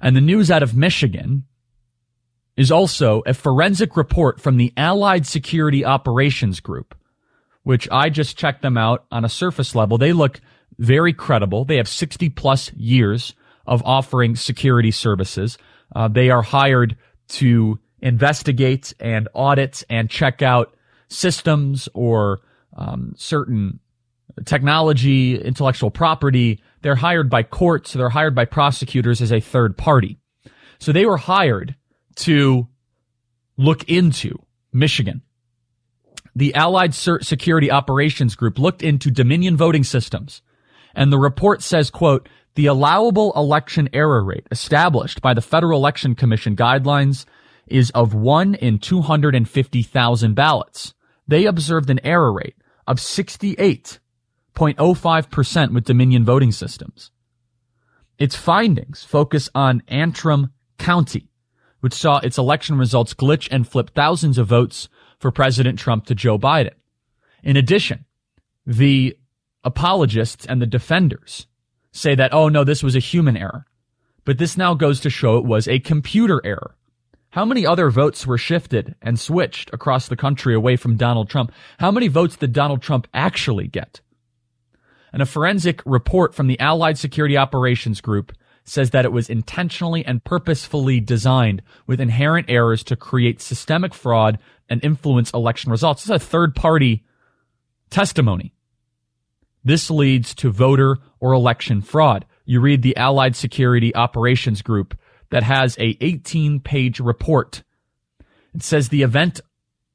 And 0.00 0.16
the 0.16 0.20
news 0.20 0.50
out 0.50 0.62
of 0.62 0.76
Michigan 0.76 1.44
is 2.56 2.72
also 2.72 3.22
a 3.26 3.34
forensic 3.34 3.96
report 3.96 4.40
from 4.40 4.56
the 4.56 4.72
Allied 4.76 5.26
Security 5.26 5.84
Operations 5.84 6.60
Group, 6.60 6.94
which 7.62 7.88
I 7.90 8.08
just 8.08 8.38
checked 8.38 8.62
them 8.62 8.78
out 8.78 9.04
on 9.10 9.24
a 9.24 9.28
surface 9.28 9.74
level. 9.74 9.98
They 9.98 10.12
look 10.12 10.40
very 10.78 11.12
credible. 11.12 11.64
They 11.64 11.76
have 11.76 11.88
60 11.88 12.30
plus 12.30 12.72
years 12.72 13.34
of 13.66 13.82
offering 13.84 14.36
security 14.36 14.90
services. 14.90 15.58
Uh, 15.94 16.08
they 16.08 16.30
are 16.30 16.42
hired 16.42 16.96
to 17.28 17.78
investigate 18.00 18.94
and 19.00 19.28
audit 19.34 19.82
and 19.90 20.08
check 20.08 20.42
out 20.42 20.74
systems 21.08 21.88
or 21.94 22.40
um, 22.76 23.14
certain 23.16 23.80
technology, 24.44 25.40
intellectual 25.40 25.90
property. 25.90 26.62
They're 26.82 26.96
hired 26.96 27.30
by 27.30 27.42
courts, 27.42 27.92
they're 27.92 28.08
hired 28.08 28.34
by 28.34 28.44
prosecutors 28.44 29.20
as 29.20 29.32
a 29.32 29.40
third 29.40 29.76
party. 29.76 30.18
So 30.78 30.92
they 30.92 31.06
were 31.06 31.16
hired 31.16 31.74
to 32.16 32.68
look 33.56 33.88
into 33.88 34.38
Michigan. 34.72 35.22
The 36.34 36.54
Allied 36.54 36.94
Security 36.94 37.70
Operations 37.70 38.34
Group 38.34 38.58
looked 38.58 38.82
into 38.82 39.10
Dominion 39.10 39.56
voting 39.56 39.84
systems, 39.84 40.42
and 40.94 41.10
the 41.10 41.18
report 41.18 41.62
says, 41.62 41.90
quote, 41.90 42.28
the 42.56 42.66
allowable 42.66 43.32
election 43.36 43.88
error 43.92 44.24
rate 44.24 44.48
established 44.50 45.22
by 45.22 45.34
the 45.34 45.42
Federal 45.42 45.78
Election 45.78 46.14
Commission 46.14 46.56
guidelines 46.56 47.26
is 47.66 47.90
of 47.90 48.14
1 48.14 48.54
in 48.56 48.78
250,000 48.78 50.34
ballots. 50.34 50.94
They 51.28 51.46
observed 51.46 51.90
an 51.90 52.00
error 52.04 52.32
rate 52.32 52.54
of 52.86 52.98
68.05% 52.98 55.74
with 55.74 55.84
Dominion 55.84 56.24
voting 56.24 56.52
systems. 56.52 57.10
Its 58.18 58.36
findings 58.36 59.04
focus 59.04 59.50
on 59.54 59.82
Antrim 59.88 60.52
County, 60.78 61.28
which 61.80 61.94
saw 61.94 62.18
its 62.18 62.38
election 62.38 62.78
results 62.78 63.14
glitch 63.14 63.48
and 63.50 63.68
flip 63.68 63.90
thousands 63.94 64.38
of 64.38 64.46
votes 64.46 64.88
for 65.18 65.30
President 65.30 65.78
Trump 65.78 66.06
to 66.06 66.14
Joe 66.14 66.38
Biden. 66.38 66.74
In 67.42 67.56
addition, 67.56 68.04
the 68.66 69.16
apologists 69.64 70.46
and 70.46 70.60
the 70.60 70.66
defenders 70.66 71.46
say 71.92 72.14
that, 72.14 72.32
oh 72.32 72.48
no, 72.48 72.64
this 72.64 72.82
was 72.82 72.96
a 72.96 73.00
human 73.00 73.36
error. 73.36 73.66
But 74.24 74.38
this 74.38 74.56
now 74.56 74.74
goes 74.74 75.00
to 75.00 75.10
show 75.10 75.38
it 75.38 75.44
was 75.44 75.68
a 75.68 75.78
computer 75.78 76.40
error. 76.44 76.76
How 77.30 77.44
many 77.44 77.66
other 77.66 77.90
votes 77.90 78.26
were 78.26 78.38
shifted 78.38 78.94
and 79.02 79.20
switched 79.20 79.70
across 79.72 80.08
the 80.08 80.16
country 80.16 80.54
away 80.54 80.76
from 80.76 80.96
Donald 80.96 81.28
Trump? 81.28 81.52
How 81.78 81.90
many 81.90 82.08
votes 82.08 82.36
did 82.36 82.52
Donald 82.52 82.82
Trump 82.82 83.06
actually 83.12 83.68
get? 83.68 84.00
And 85.12 85.22
a 85.22 85.26
forensic 85.26 85.82
report 85.84 86.34
from 86.34 86.46
the 86.46 86.58
Allied 86.58 86.98
Security 86.98 87.36
Operations 87.36 88.00
Group 88.00 88.32
says 88.68 88.90
that 88.90 89.04
it 89.04 89.12
was 89.12 89.30
intentionally 89.30 90.04
and 90.04 90.22
purposefully 90.24 91.00
designed 91.00 91.62
with 91.86 92.00
inherent 92.00 92.50
errors 92.50 92.82
to 92.84 92.96
create 92.96 93.40
systemic 93.40 93.94
fraud 93.94 94.38
and 94.68 94.84
influence 94.84 95.30
election 95.30 95.70
results. 95.70 96.02
This 96.02 96.16
is 96.16 96.22
a 96.22 96.26
third 96.26 96.54
party 96.54 97.04
testimony. 97.90 98.52
This 99.64 99.90
leads 99.90 100.34
to 100.36 100.50
voter 100.50 100.98
or 101.20 101.32
election 101.32 101.80
fraud. 101.80 102.24
You 102.44 102.60
read 102.60 102.82
the 102.82 102.96
Allied 102.96 103.34
Security 103.34 103.94
Operations 103.94 104.62
Group 104.62 104.98
that 105.30 105.42
has 105.42 105.76
a 105.78 105.96
18 106.00 106.60
page 106.60 107.00
report. 107.00 107.62
It 108.54 108.62
says 108.62 108.88
the 108.88 109.02
event 109.02 109.40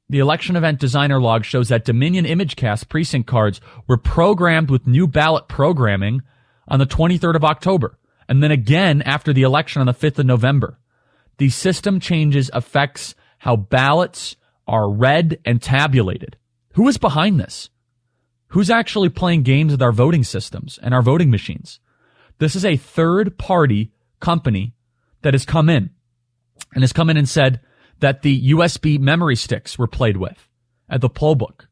The 0.08 0.18
election 0.18 0.56
event 0.56 0.78
designer 0.78 1.20
log 1.20 1.44
shows 1.44 1.68
that 1.68 1.84
Dominion 1.84 2.26
ImageCast 2.26 2.88
precinct 2.88 3.26
cards 3.26 3.60
were 3.86 3.96
programmed 3.96 4.70
with 4.70 4.86
new 4.86 5.06
ballot 5.06 5.48
programming 5.48 6.22
on 6.68 6.78
the 6.78 6.86
23rd 6.86 7.36
of 7.36 7.44
October, 7.44 7.98
and 8.32 8.42
then 8.42 8.50
again 8.50 9.02
after 9.02 9.30
the 9.34 9.42
election 9.42 9.80
on 9.80 9.86
the 9.86 9.92
5th 9.92 10.20
of 10.20 10.24
November. 10.24 10.78
The 11.36 11.50
system 11.50 12.00
changes 12.00 12.50
affects 12.54 13.14
how 13.36 13.56
ballots 13.56 14.36
are 14.66 14.90
read 14.90 15.38
and 15.44 15.60
tabulated. 15.60 16.38
Who 16.72 16.88
is 16.88 16.96
behind 16.96 17.38
this? 17.38 17.68
Who's 18.46 18.70
actually 18.70 19.10
playing 19.10 19.42
games 19.42 19.72
with 19.72 19.82
our 19.82 19.92
voting 19.92 20.24
systems 20.24 20.78
and 20.82 20.94
our 20.94 21.02
voting 21.02 21.30
machines? 21.30 21.78
This 22.38 22.56
is 22.56 22.64
a 22.64 22.78
third 22.78 23.36
party 23.36 23.92
company 24.18 24.72
that 25.20 25.34
has 25.34 25.44
come 25.44 25.68
in 25.68 25.90
and 26.74 26.82
has 26.82 26.94
come 26.94 27.10
in 27.10 27.18
and 27.18 27.28
said 27.28 27.60
that 28.00 28.22
the 28.22 28.52
USB 28.52 28.98
memory 28.98 29.36
sticks 29.36 29.78
were 29.78 29.86
played 29.86 30.16
with 30.16 30.48
at 30.88 31.02
the 31.02 31.10
poll 31.10 31.34
book 31.34 31.68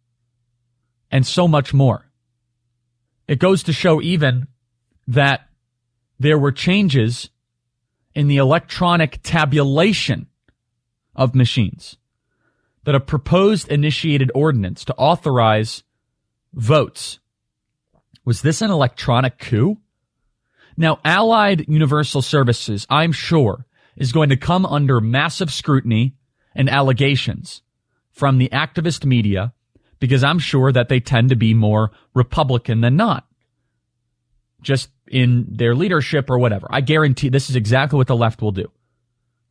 and 1.10 1.26
so 1.26 1.48
much 1.48 1.72
more. 1.72 2.10
It 3.26 3.38
goes 3.38 3.62
to 3.62 3.72
show 3.72 4.02
even 4.02 4.46
that 5.08 5.46
there 6.20 6.38
were 6.38 6.52
changes 6.52 7.30
in 8.14 8.28
the 8.28 8.36
electronic 8.36 9.20
tabulation 9.22 10.26
of 11.16 11.34
machines 11.34 11.96
that 12.84 12.94
a 12.94 13.00
proposed 13.00 13.68
initiated 13.68 14.30
ordinance 14.34 14.84
to 14.84 14.94
authorize 14.96 15.82
votes. 16.52 17.18
Was 18.24 18.42
this 18.42 18.60
an 18.60 18.70
electronic 18.70 19.38
coup? 19.38 19.78
Now, 20.76 21.00
Allied 21.04 21.66
Universal 21.68 22.22
Services, 22.22 22.86
I'm 22.90 23.12
sure, 23.12 23.66
is 23.96 24.12
going 24.12 24.28
to 24.28 24.36
come 24.36 24.66
under 24.66 25.00
massive 25.00 25.50
scrutiny 25.50 26.16
and 26.54 26.68
allegations 26.68 27.62
from 28.12 28.36
the 28.36 28.50
activist 28.50 29.06
media 29.06 29.54
because 29.98 30.22
I'm 30.22 30.38
sure 30.38 30.70
that 30.70 30.88
they 30.90 31.00
tend 31.00 31.30
to 31.30 31.36
be 31.36 31.54
more 31.54 31.92
Republican 32.14 32.82
than 32.82 32.96
not. 32.96 33.26
Just 34.62 34.90
in 35.08 35.46
their 35.48 35.74
leadership 35.74 36.30
or 36.30 36.38
whatever. 36.38 36.66
I 36.70 36.80
guarantee 36.80 37.28
this 37.28 37.50
is 37.50 37.56
exactly 37.56 37.96
what 37.96 38.06
the 38.06 38.16
left 38.16 38.42
will 38.42 38.52
do. 38.52 38.70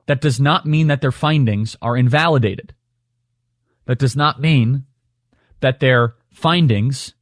That 0.06 0.22
does 0.22 0.40
not 0.40 0.66
mean 0.66 0.88
that 0.88 1.02
their 1.02 1.12
findings 1.12 1.76
are 1.82 1.98
invalidated. 1.98 2.74
That 3.86 4.00
does 4.00 4.16
not 4.16 4.40
mean 4.40 4.86
that 5.62 5.80
their 5.80 6.16
findings 6.32 7.14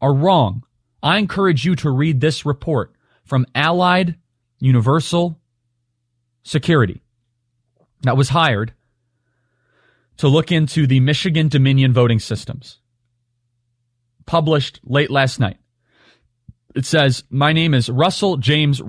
are 0.00 0.14
wrong. 0.14 0.64
I 1.02 1.18
encourage 1.18 1.64
you 1.64 1.76
to 1.76 1.90
read 1.90 2.20
this 2.20 2.44
report 2.44 2.94
from 3.24 3.46
Allied 3.54 4.16
Universal 4.58 5.40
Security 6.42 7.00
that 8.02 8.16
was 8.16 8.28
hired 8.28 8.72
to 10.18 10.28
look 10.28 10.52
into 10.52 10.86
the 10.86 11.00
Michigan 11.00 11.48
Dominion 11.48 11.92
voting 11.92 12.18
systems. 12.18 12.78
Published 14.24 14.80
late 14.84 15.10
last 15.10 15.38
night. 15.38 15.58
It 16.76 16.84
says, 16.84 17.24
My 17.30 17.54
name 17.54 17.72
is 17.72 17.88
Russell 17.88 18.36
James 18.36 18.82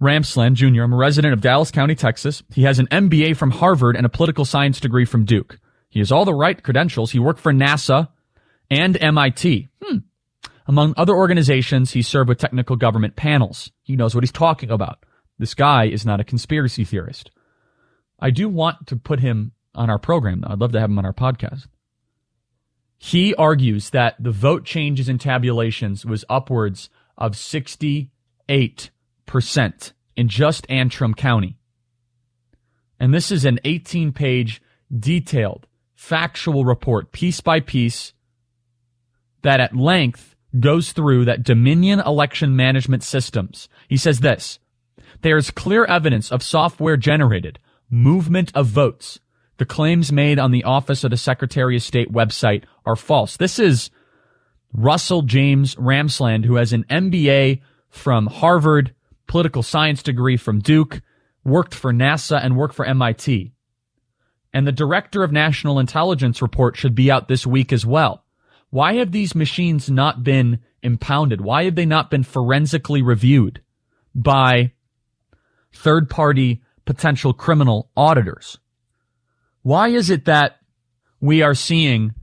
Ramsland 0.00 0.54
Jr. 0.54 0.82
I'm 0.82 0.92
a 0.92 0.96
resident 0.96 1.32
of 1.32 1.40
Dallas 1.40 1.70
County, 1.70 1.94
Texas. 1.94 2.42
He 2.52 2.64
has 2.64 2.78
an 2.78 2.86
MBA 2.88 3.36
from 3.36 3.50
Harvard 3.50 3.96
and 3.96 4.04
a 4.04 4.10
political 4.10 4.44
science 4.44 4.78
degree 4.78 5.06
from 5.06 5.24
Duke. 5.24 5.58
He 5.88 6.00
has 6.00 6.12
all 6.12 6.26
the 6.26 6.34
right 6.34 6.62
credentials. 6.62 7.12
He 7.12 7.18
worked 7.18 7.40
for 7.40 7.52
NASA 7.52 8.08
and 8.70 9.00
MIT. 9.00 9.70
Hmm. 9.82 9.98
Among 10.66 10.92
other 10.96 11.14
organizations, 11.14 11.92
he 11.92 12.02
served 12.02 12.28
with 12.28 12.38
technical 12.38 12.76
government 12.76 13.16
panels. 13.16 13.72
He 13.82 13.96
knows 13.96 14.14
what 14.14 14.22
he's 14.22 14.32
talking 14.32 14.70
about. 14.70 15.04
This 15.38 15.54
guy 15.54 15.86
is 15.86 16.04
not 16.04 16.20
a 16.20 16.24
conspiracy 16.24 16.84
theorist. 16.84 17.30
I 18.20 18.30
do 18.30 18.50
want 18.50 18.86
to 18.88 18.96
put 18.96 19.20
him 19.20 19.52
on 19.74 19.88
our 19.88 19.98
program, 19.98 20.42
though. 20.42 20.48
I'd 20.50 20.60
love 20.60 20.72
to 20.72 20.80
have 20.80 20.90
him 20.90 20.98
on 20.98 21.06
our 21.06 21.14
podcast. 21.14 21.66
He 23.04 23.34
argues 23.34 23.90
that 23.90 24.14
the 24.22 24.30
vote 24.30 24.64
changes 24.64 25.08
in 25.08 25.18
tabulations 25.18 26.06
was 26.06 26.24
upwards 26.30 26.88
of 27.18 27.32
68% 27.32 28.10
in 30.14 30.28
just 30.28 30.70
Antrim 30.70 31.12
County. 31.12 31.56
And 33.00 33.12
this 33.12 33.32
is 33.32 33.44
an 33.44 33.58
18 33.64 34.12
page, 34.12 34.62
detailed, 34.96 35.66
factual 35.96 36.64
report, 36.64 37.10
piece 37.10 37.40
by 37.40 37.58
piece, 37.58 38.12
that 39.42 39.58
at 39.58 39.74
length 39.74 40.36
goes 40.60 40.92
through 40.92 41.24
that 41.24 41.42
Dominion 41.42 41.98
election 41.98 42.54
management 42.54 43.02
systems. 43.02 43.68
He 43.88 43.96
says 43.96 44.20
this 44.20 44.60
there 45.22 45.36
is 45.36 45.50
clear 45.50 45.84
evidence 45.86 46.30
of 46.30 46.40
software 46.40 46.96
generated 46.96 47.58
movement 47.90 48.52
of 48.54 48.68
votes 48.68 49.18
the 49.62 49.66
claims 49.66 50.10
made 50.10 50.40
on 50.40 50.50
the 50.50 50.64
Office 50.64 51.04
of 51.04 51.12
the 51.12 51.16
Secretary 51.16 51.76
of 51.76 51.84
State 51.84 52.10
website 52.10 52.64
are 52.84 52.96
false. 52.96 53.36
This 53.36 53.60
is 53.60 53.90
Russell 54.72 55.22
James 55.22 55.76
Ramsland, 55.76 56.44
who 56.44 56.56
has 56.56 56.72
an 56.72 56.82
MBA 56.90 57.60
from 57.88 58.26
Harvard, 58.26 58.92
political 59.28 59.62
science 59.62 60.02
degree 60.02 60.36
from 60.36 60.58
Duke, 60.58 61.00
worked 61.44 61.76
for 61.76 61.92
NASA 61.92 62.44
and 62.44 62.56
worked 62.56 62.74
for 62.74 62.84
MIT. 62.84 63.52
And 64.52 64.66
the 64.66 64.72
Director 64.72 65.22
of 65.22 65.30
National 65.30 65.78
Intelligence 65.78 66.42
report 66.42 66.76
should 66.76 66.96
be 66.96 67.08
out 67.08 67.28
this 67.28 67.46
week 67.46 67.72
as 67.72 67.86
well. 67.86 68.24
Why 68.70 68.94
have 68.94 69.12
these 69.12 69.36
machines 69.36 69.88
not 69.88 70.24
been 70.24 70.58
impounded? 70.82 71.40
Why 71.40 71.66
have 71.66 71.76
they 71.76 71.86
not 71.86 72.10
been 72.10 72.24
forensically 72.24 73.00
reviewed 73.00 73.62
by 74.12 74.72
third 75.72 76.10
party 76.10 76.62
potential 76.84 77.32
criminal 77.32 77.90
auditors? 77.96 78.58
Why 79.62 79.88
is 79.88 80.10
it 80.10 80.24
that 80.26 80.58
we 81.20 81.42
are 81.42 81.54
seeing 81.54 82.14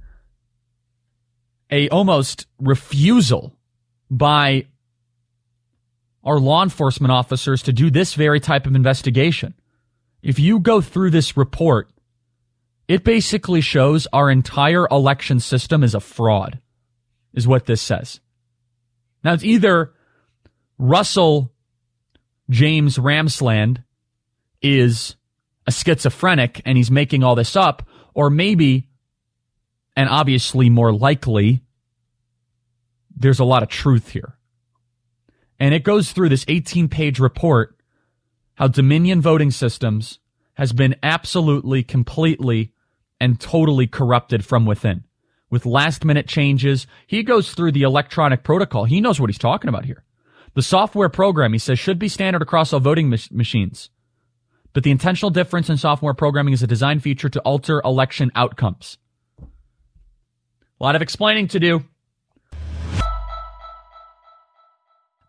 a 1.71 1.89
almost 1.89 2.47
refusal 2.60 3.56
by 4.10 4.67
our 6.23 6.39
law 6.39 6.63
enforcement 6.63 7.12
officers 7.12 7.63
to 7.63 7.73
do 7.73 7.89
this 7.89 8.13
very 8.13 8.39
type 8.39 8.65
of 8.65 8.75
investigation? 8.75 9.54
If 10.21 10.38
you 10.38 10.60
go 10.60 10.82
through 10.82 11.12
this 11.12 11.38
report, 11.38 11.89
it 12.88 13.04
basically 13.04 13.62
shows 13.62 14.08
our 14.12 14.30
entire 14.30 14.88
election 14.89 15.39
system 15.39 15.84
is 15.84 15.95
a 15.95 15.99
fraud, 15.99 16.60
is 17.34 17.47
what 17.47 17.67
this 17.67 17.82
says. 17.82 18.19
Now 19.23 19.34
it's 19.34 19.43
either 19.43 19.93
Russell 20.78 21.54
James 22.49 22.97
Ramsland 22.97 23.84
is 24.62 25.15
a 25.70 25.72
schizophrenic 25.72 26.64
and 26.66 26.80
he's 26.80 26.90
making 26.90 27.24
all 27.24 27.36
this 27.36 27.56
up, 27.56 27.88
or 28.16 28.32
maybe, 28.32 28.88
and 29.96 30.10
obviously 30.10 30.68
more 30.68 30.92
likely, 30.92 31.62
there's 33.16 33.40
a 33.40 33.46
lot 33.46 33.62
of 33.62 33.70
truth 33.70 34.10
here. 34.10 34.36
And 35.60 35.76
it 35.76 35.84
goes 35.84 36.12
through 36.12 36.30
this 36.30 36.44
18 36.48 36.90
page 36.90 37.20
report 37.20 37.80
how 38.56 38.68
Dominion 38.68 39.22
voting 39.22 39.52
systems 39.52 40.18
has 40.56 40.74
been 40.74 40.96
absolutely, 41.04 41.84
completely, 41.84 42.74
and 43.22 43.40
totally 43.40 43.86
corrupted 43.86 44.44
from 44.44 44.66
within 44.66 45.04
with 45.52 45.68
last 45.68 46.04
minute 46.04 46.28
changes. 46.28 46.88
He 47.06 47.22
goes 47.22 47.54
through 47.54 47.74
the 47.74 47.84
electronic 47.84 48.44
protocol. 48.44 48.86
He 48.86 49.02
knows 49.02 49.20
what 49.20 49.30
he's 49.30 49.38
talking 49.38 49.70
about 49.70 49.86
here. 49.86 50.04
The 50.56 50.64
software 50.64 51.10
program, 51.10 51.54
he 51.54 51.60
says, 51.60 51.78
should 51.78 52.00
be 52.00 52.10
standard 52.10 52.42
across 52.42 52.74
all 52.74 52.80
voting 52.80 53.08
mach- 53.08 53.32
machines 53.32 53.92
but 54.80 54.86
the 54.86 54.92
intentional 54.92 55.30
difference 55.30 55.70
in 55.70 55.76
software 55.76 56.13
programming 56.13 56.54
is 56.54 56.63
a 56.63 56.68
design 56.68 57.02
feature 57.02 57.28
to 57.28 57.42
alter 57.42 57.82
election 57.84 58.32
outcomes. 58.34 58.98
A 59.42 59.46
lot 60.80 60.96
of 60.96 61.02
explaining 61.02 61.50
to 61.50 61.60
do. 61.60 61.84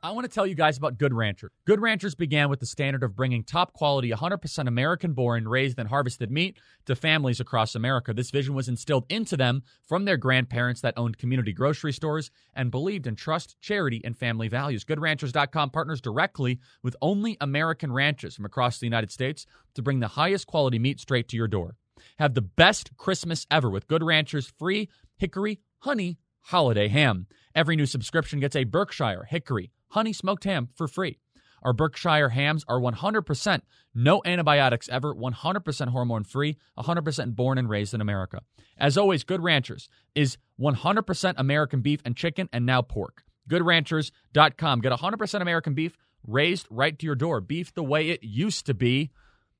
I 0.02 0.12
want 0.12 0.24
to 0.24 0.32
tell 0.32 0.46
you 0.46 0.54
guys 0.54 0.78
about 0.78 0.96
Good 0.96 1.12
Rancher. 1.12 1.50
Good 1.66 1.78
Ranchers 1.78 2.14
began 2.14 2.48
with 2.48 2.58
the 2.60 2.64
standard 2.64 3.02
of 3.02 3.14
bringing 3.14 3.44
top 3.44 3.74
quality, 3.74 4.10
100% 4.10 4.66
American 4.66 5.12
born, 5.12 5.46
raised, 5.46 5.78
and 5.78 5.90
harvested 5.90 6.30
meat 6.30 6.56
to 6.86 6.96
families 6.96 7.38
across 7.38 7.74
America. 7.74 8.14
This 8.14 8.30
vision 8.30 8.54
was 8.54 8.66
instilled 8.66 9.04
into 9.10 9.36
them 9.36 9.62
from 9.86 10.06
their 10.06 10.16
grandparents 10.16 10.80
that 10.80 10.94
owned 10.96 11.18
community 11.18 11.52
grocery 11.52 11.92
stores 11.92 12.30
and 12.54 12.70
believed 12.70 13.06
in 13.06 13.14
trust, 13.14 13.60
charity, 13.60 14.00
and 14.02 14.16
family 14.16 14.48
values. 14.48 14.84
GoodRanchers.com 14.86 15.68
partners 15.68 16.00
directly 16.00 16.60
with 16.82 16.96
only 17.02 17.36
American 17.38 17.92
ranches 17.92 18.34
from 18.34 18.46
across 18.46 18.78
the 18.78 18.86
United 18.86 19.10
States 19.10 19.44
to 19.74 19.82
bring 19.82 20.00
the 20.00 20.08
highest 20.08 20.46
quality 20.46 20.78
meat 20.78 20.98
straight 20.98 21.28
to 21.28 21.36
your 21.36 21.48
door. 21.48 21.76
Have 22.18 22.32
the 22.32 22.40
best 22.40 22.96
Christmas 22.96 23.46
ever 23.50 23.68
with 23.68 23.86
Good 23.86 24.02
Ranchers 24.02 24.50
free 24.58 24.88
hickory 25.18 25.60
honey 25.80 26.16
holiday 26.44 26.88
ham. 26.88 27.26
Every 27.54 27.76
new 27.76 27.84
subscription 27.84 28.40
gets 28.40 28.56
a 28.56 28.64
Berkshire 28.64 29.26
hickory 29.28 29.70
honey 29.90 30.12
smoked 30.12 30.44
ham 30.44 30.68
for 30.74 30.88
free. 30.88 31.18
Our 31.62 31.72
Berkshire 31.72 32.30
hams 32.30 32.64
are 32.68 32.80
100% 32.80 33.60
no 33.94 34.22
antibiotics 34.24 34.88
ever, 34.88 35.14
100% 35.14 35.88
hormone 35.88 36.24
free, 36.24 36.56
100% 36.78 37.36
born 37.36 37.58
and 37.58 37.68
raised 37.68 37.92
in 37.92 38.00
America. 38.00 38.40
As 38.78 38.96
always, 38.96 39.24
Good 39.24 39.42
Ranchers 39.42 39.88
is 40.14 40.38
100% 40.58 41.34
American 41.36 41.80
beef 41.80 42.00
and 42.04 42.16
chicken 42.16 42.48
and 42.52 42.64
now 42.64 42.82
pork. 42.82 43.24
GoodRanchers.com. 43.50 44.80
Get 44.80 44.92
100% 44.92 45.40
American 45.42 45.74
beef 45.74 45.96
raised 46.26 46.66
right 46.70 46.98
to 46.98 47.06
your 47.06 47.14
door. 47.14 47.40
Beef 47.40 47.74
the 47.74 47.82
way 47.82 48.10
it 48.10 48.22
used 48.22 48.66
to 48.66 48.74
be 48.74 49.10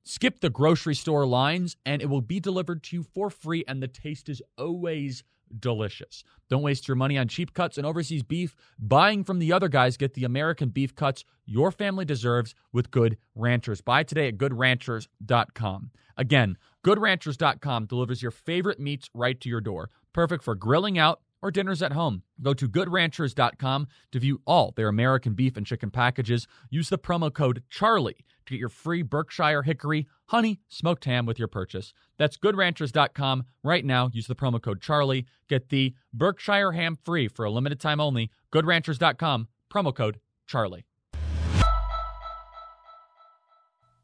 Skip 0.03 0.41
the 0.41 0.49
grocery 0.49 0.95
store 0.95 1.25
lines 1.25 1.77
and 1.85 2.01
it 2.01 2.09
will 2.09 2.21
be 2.21 2.39
delivered 2.39 2.83
to 2.83 2.97
you 2.97 3.03
for 3.03 3.29
free, 3.29 3.63
and 3.67 3.81
the 3.81 3.87
taste 3.87 4.29
is 4.29 4.41
always 4.57 5.23
delicious. 5.59 6.23
Don't 6.49 6.61
waste 6.61 6.87
your 6.87 6.95
money 6.95 7.17
on 7.17 7.27
cheap 7.27 7.53
cuts 7.53 7.77
and 7.77 7.85
overseas 7.85 8.23
beef. 8.23 8.55
Buying 8.79 9.23
from 9.23 9.39
the 9.39 9.51
other 9.53 9.67
guys, 9.67 9.97
get 9.97 10.13
the 10.13 10.23
American 10.23 10.69
beef 10.69 10.95
cuts 10.95 11.23
your 11.45 11.71
family 11.71 12.05
deserves 12.05 12.55
with 12.71 12.91
Good 12.91 13.17
Ranchers. 13.35 13.81
Buy 13.81 14.03
today 14.03 14.27
at 14.29 14.37
goodranchers.com. 14.37 15.91
Again, 16.17 16.57
goodranchers.com 16.85 17.85
delivers 17.85 18.21
your 18.21 18.31
favorite 18.31 18.79
meats 18.79 19.09
right 19.13 19.39
to 19.41 19.49
your 19.49 19.61
door. 19.61 19.89
Perfect 20.13 20.43
for 20.43 20.55
grilling 20.55 20.97
out 20.97 21.21
or 21.41 21.51
dinners 21.51 21.81
at 21.81 21.93
home. 21.93 22.23
Go 22.41 22.53
to 22.53 22.67
goodranchers.com 22.67 23.87
to 24.11 24.19
view 24.19 24.41
all 24.45 24.73
their 24.75 24.87
American 24.87 25.33
beef 25.33 25.57
and 25.57 25.65
chicken 25.65 25.91
packages. 25.91 26.47
Use 26.69 26.89
the 26.89 26.97
promo 26.97 27.33
code 27.33 27.63
CHARLIE 27.69 28.17
to 28.45 28.53
get 28.53 28.59
your 28.59 28.69
free 28.69 29.01
Berkshire 29.01 29.63
Hickory 29.63 30.07
Honey 30.27 30.59
Smoked 30.69 31.05
Ham 31.05 31.25
with 31.25 31.39
your 31.39 31.47
purchase. 31.47 31.93
That's 32.17 32.37
goodranchers.com 32.37 33.45
right 33.63 33.85
now. 33.85 34.09
Use 34.13 34.27
the 34.27 34.35
promo 34.35 34.61
code 34.61 34.81
CHARLIE. 34.81 35.25
Get 35.47 35.69
the 35.69 35.93
Berkshire 36.13 36.73
Ham 36.73 36.97
free 37.03 37.27
for 37.27 37.45
a 37.45 37.51
limited 37.51 37.79
time 37.79 37.99
only. 37.99 38.31
Goodranchers.com, 38.53 39.47
promo 39.71 39.95
code 39.95 40.19
CHARLIE. 40.47 40.85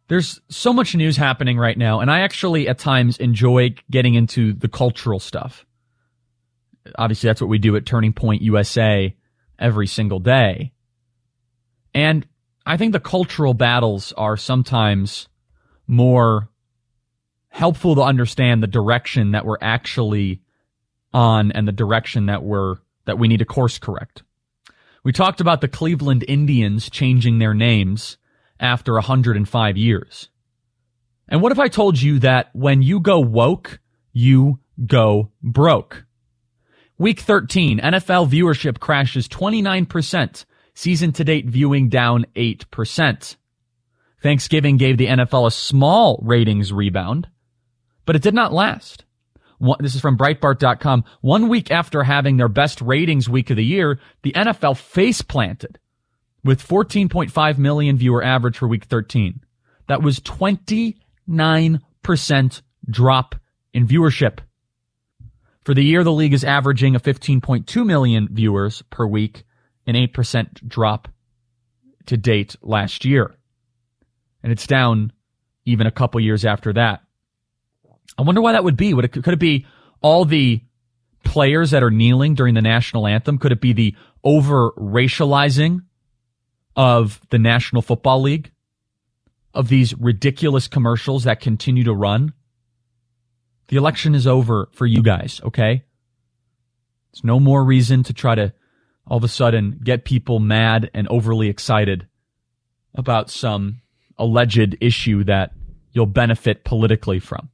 There's 0.10 0.39
so 0.50 0.71
much 0.71 0.95
news 0.95 1.17
happening 1.17 1.58
right 1.58 1.78
now, 1.78 2.00
and 2.00 2.10
I 2.10 2.21
actually 2.21 2.69
at 2.69 2.80
times 2.80 3.17
enjoy 3.17 3.76
getting 3.91 4.15
into 4.15 4.54
the 4.54 4.69
cultural 4.69 5.19
stuff. 5.19 5.65
Obviously, 6.97 7.28
that's 7.28 7.41
what 7.41 7.50
we 7.50 7.58
do 7.58 7.76
at 7.76 7.86
Turning 7.86 8.13
Point 8.13 8.41
USA 8.41 9.15
every 9.60 9.88
single 9.88 10.19
day. 10.19 10.71
And 11.93 12.28
I 12.65 12.78
think 12.78 12.93
the 12.93 13.00
cultural 13.00 13.54
battles 13.54 14.13
are 14.13 14.38
sometimes 14.38 15.28
more 15.88 16.50
helpful 17.50 17.95
to 17.95 18.02
understand 18.02 18.62
the 18.62 18.67
direction 18.67 19.32
that 19.32 19.45
we're 19.45 19.58
actually 19.62 20.41
on 21.13 21.52
and 21.54 21.67
the 21.67 21.71
direction 21.71 22.28
that 22.28 22.43
we're 22.43 22.76
that 23.06 23.17
we 23.17 23.28
need 23.28 23.38
to 23.38 23.45
course 23.45 23.80
correct. 23.80 24.23
We 25.04 25.13
talked 25.13 25.39
about 25.39 25.62
the 25.62 25.69
Cleveland 25.69 26.26
Indians 26.28 26.89
changing 26.89 27.39
their 27.39 27.54
names 27.54 28.17
after 28.60 28.93
105 28.93 29.78
years. 29.78 30.30
And 31.30 31.41
what 31.41 31.54
if 31.54 31.60
I 31.60 31.69
told 31.69 32.02
you 32.02 32.19
that 32.19 32.50
when 32.54 32.82
you 32.82 33.00
go 33.00 33.19
woke, 33.19 33.80
you 34.12 34.60
go 34.86 35.32
broke? 35.41 36.06
Week 36.99 37.19
13, 37.19 37.79
NFL 37.79 38.27
viewership 38.27 38.79
crashes 38.79 39.27
29%, 39.27 40.45
season 40.73 41.12
to 41.12 41.23
date 41.23 41.45
viewing 41.45 41.89
down 41.89 42.25
8%. 42.36 43.36
Thanksgiving 44.23 44.77
gave 44.77 44.97
the 44.97 45.05
NFL 45.05 45.45
a 45.45 45.51
small 45.51 46.19
ratings 46.23 46.73
rebound, 46.73 47.27
but 48.05 48.15
it 48.15 48.23
did 48.23 48.33
not 48.33 48.51
last. 48.51 49.03
One, 49.60 49.77
this 49.79 49.93
is 49.93 50.01
from 50.01 50.17
Breitbart.com. 50.17 51.03
One 51.21 51.49
week 51.49 51.69
after 51.69 52.01
having 52.01 52.38
their 52.38 52.47
best 52.47 52.81
ratings 52.81 53.29
week 53.29 53.51
of 53.51 53.57
the 53.57 53.65
year, 53.65 53.99
the 54.23 54.31
NFL 54.31 54.77
face 54.77 55.21
planted 55.21 55.77
with 56.43 56.67
14.5 56.67 57.57
million 57.60 57.97
viewer 57.97 58.23
average 58.23 58.57
for 58.57 58.67
week 58.67 58.86
13. 58.86 59.41
That 59.88 60.01
was 60.01 60.19
29% 60.19 62.62
drop 62.89 63.36
in 63.73 63.88
viewership. 63.88 64.39
For 65.67 65.73
the 65.73 65.84
year, 65.84 66.06
the 66.06 66.13
league 66.13 66.34
is 66.34 66.45
averaging 66.45 66.95
a 66.95 66.99
15.2 67.01 67.86
million 67.86 68.30
viewers 68.32 68.84
per 68.84 69.06
week, 69.06 69.43
an 69.86 69.95
8% 69.95 70.65
drop 70.65 71.10
to 72.06 72.15
date 72.15 72.56
last 72.62 73.03
year. 73.03 73.36
And 74.41 74.53
it's 74.53 74.65
down 74.65 75.12
even 75.65 75.86
a 75.86 75.91
couple 75.91 76.21
years 76.21 76.45
after 76.45 76.71
that. 76.71 77.01
I 78.17 78.21
wonder 78.21 78.39
why 78.39 78.53
that 78.53 78.63
would 78.63 78.77
be. 78.77 78.93
Would 78.93 79.03
it, 79.03 79.12
could 79.12 79.34
it 79.34 79.39
be 79.39 79.65
all 79.99 80.23
the 80.23 80.62
players 81.25 81.71
that 81.71 81.84
are 81.84 81.91
kneeling 81.91 82.34
during 82.34 82.53
the 82.53 82.62
national 82.62 83.06
anthem? 83.06 83.38
Could 83.38 83.51
it 83.51 83.60
be 83.60 83.73
the 83.73 83.93
over 84.23 84.71
racializing 84.77 85.82
of 86.77 87.19
the 87.30 87.39
National 87.39 87.82
Football 87.82 88.21
League? 88.21 88.51
Of 89.53 89.67
these 89.67 89.93
ridiculous 89.95 90.69
commercials 90.69 91.25
that 91.25 91.41
continue 91.41 91.84
to 91.84 91.93
run? 91.93 92.32
The 93.67 93.77
election 93.77 94.15
is 94.15 94.27
over 94.27 94.69
for 94.71 94.86
you 94.86 95.03
guys, 95.03 95.41
okay? 95.43 95.84
It's 97.12 97.23
no 97.23 97.39
more 97.39 97.63
reason 97.63 98.03
to 98.03 98.13
try 98.13 98.36
to 98.36 98.53
all 99.06 99.17
of 99.17 99.23
a 99.23 99.30
sudden 99.30 99.80
get 99.84 100.06
people 100.06 100.39
mad 100.39 100.89
and 100.93 101.08
overly 101.08 101.49
excited 101.49 102.08
about 102.93 103.30
some 103.30 103.82
alleged 104.17 104.77
issue 104.82 105.23
that 105.25 105.51
you'll 105.91 106.06
benefit 106.06 106.63
politically 106.63 107.19
from. 107.19 107.49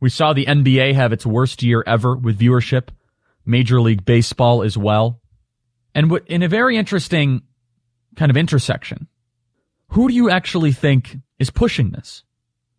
We 0.00 0.10
saw 0.10 0.32
the 0.32 0.46
NBA 0.46 0.94
have 0.94 1.12
its 1.12 1.26
worst 1.26 1.62
year 1.62 1.82
ever 1.86 2.16
with 2.16 2.38
viewership, 2.38 2.88
Major 3.44 3.80
League 3.80 4.04
Baseball 4.04 4.62
as 4.62 4.78
well. 4.78 5.20
And 5.94 6.20
in 6.26 6.42
a 6.42 6.48
very 6.48 6.76
interesting 6.76 7.42
kind 8.16 8.30
of 8.30 8.36
intersection, 8.36 9.08
who 9.88 10.08
do 10.08 10.14
you 10.14 10.30
actually 10.30 10.72
think 10.72 11.16
is 11.38 11.50
pushing 11.50 11.90
this? 11.90 12.22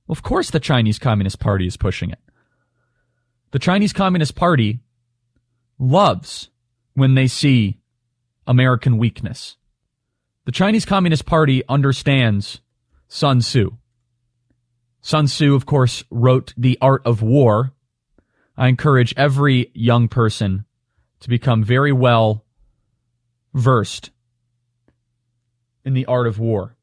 Well, 0.07 0.13
of 0.13 0.23
course, 0.23 0.51
the 0.51 0.59
Chinese 0.59 0.99
Communist 0.99 1.39
Party 1.39 1.67
is 1.67 1.75
pushing 1.75 2.11
it. 2.11 2.19
The 3.51 3.59
Chinese 3.59 3.93
Communist 3.93 4.35
Party 4.35 4.79
loves 5.79 6.49
when 6.93 7.15
they 7.15 7.27
see 7.27 7.79
American 8.45 8.97
weakness. 8.97 9.57
The 10.45 10.51
Chinese 10.51 10.85
Communist 10.85 11.25
Party 11.25 11.63
understands 11.67 12.61
Sun 13.07 13.39
Tzu. 13.39 13.77
Sun 15.01 15.25
Tzu, 15.25 15.55
of 15.55 15.65
course, 15.65 16.03
wrote 16.11 16.53
The 16.57 16.77
Art 16.81 17.01
of 17.05 17.21
War. 17.21 17.73
I 18.57 18.67
encourage 18.67 19.13
every 19.17 19.71
young 19.73 20.07
person 20.07 20.65
to 21.21 21.29
become 21.29 21.63
very 21.63 21.91
well 21.91 22.45
versed 23.53 24.11
in 25.83 25.93
the 25.93 26.05
art 26.05 26.27
of 26.27 26.39
war. 26.39 26.75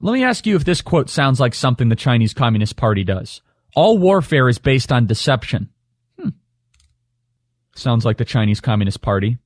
Let 0.00 0.12
me 0.12 0.24
ask 0.24 0.46
you 0.46 0.56
if 0.56 0.64
this 0.64 0.82
quote 0.82 1.08
sounds 1.08 1.40
like 1.40 1.54
something 1.54 1.88
the 1.88 1.96
Chinese 1.96 2.34
Communist 2.34 2.76
Party 2.76 3.04
does. 3.04 3.40
All 3.74 3.98
warfare 3.98 4.48
is 4.48 4.58
based 4.58 4.90
on 4.92 5.06
deception. 5.06 5.68
Hmm. 6.18 6.30
Sounds 7.74 8.04
like 8.04 8.16
the 8.16 8.24
Chinese 8.24 8.60
Communist 8.60 9.00
Party. 9.00 9.38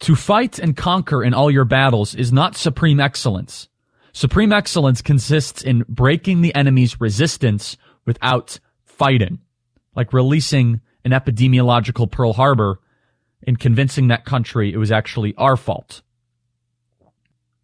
To 0.00 0.14
fight 0.14 0.58
and 0.58 0.76
conquer 0.76 1.22
in 1.24 1.34
all 1.34 1.50
your 1.50 1.64
battles 1.64 2.14
is 2.14 2.32
not 2.32 2.56
supreme 2.56 3.00
excellence. 3.00 3.68
Supreme 4.12 4.52
excellence 4.52 5.02
consists 5.02 5.62
in 5.62 5.84
breaking 5.88 6.40
the 6.40 6.54
enemy's 6.54 7.00
resistance 7.00 7.76
without 8.04 8.60
fighting, 8.84 9.40
like 9.94 10.12
releasing 10.12 10.80
an 11.04 11.12
epidemiological 11.12 12.10
Pearl 12.10 12.32
Harbor 12.32 12.80
and 13.46 13.58
convincing 13.58 14.08
that 14.08 14.24
country 14.24 14.72
it 14.72 14.78
was 14.78 14.90
actually 14.92 15.34
our 15.36 15.56
fault. 15.56 16.02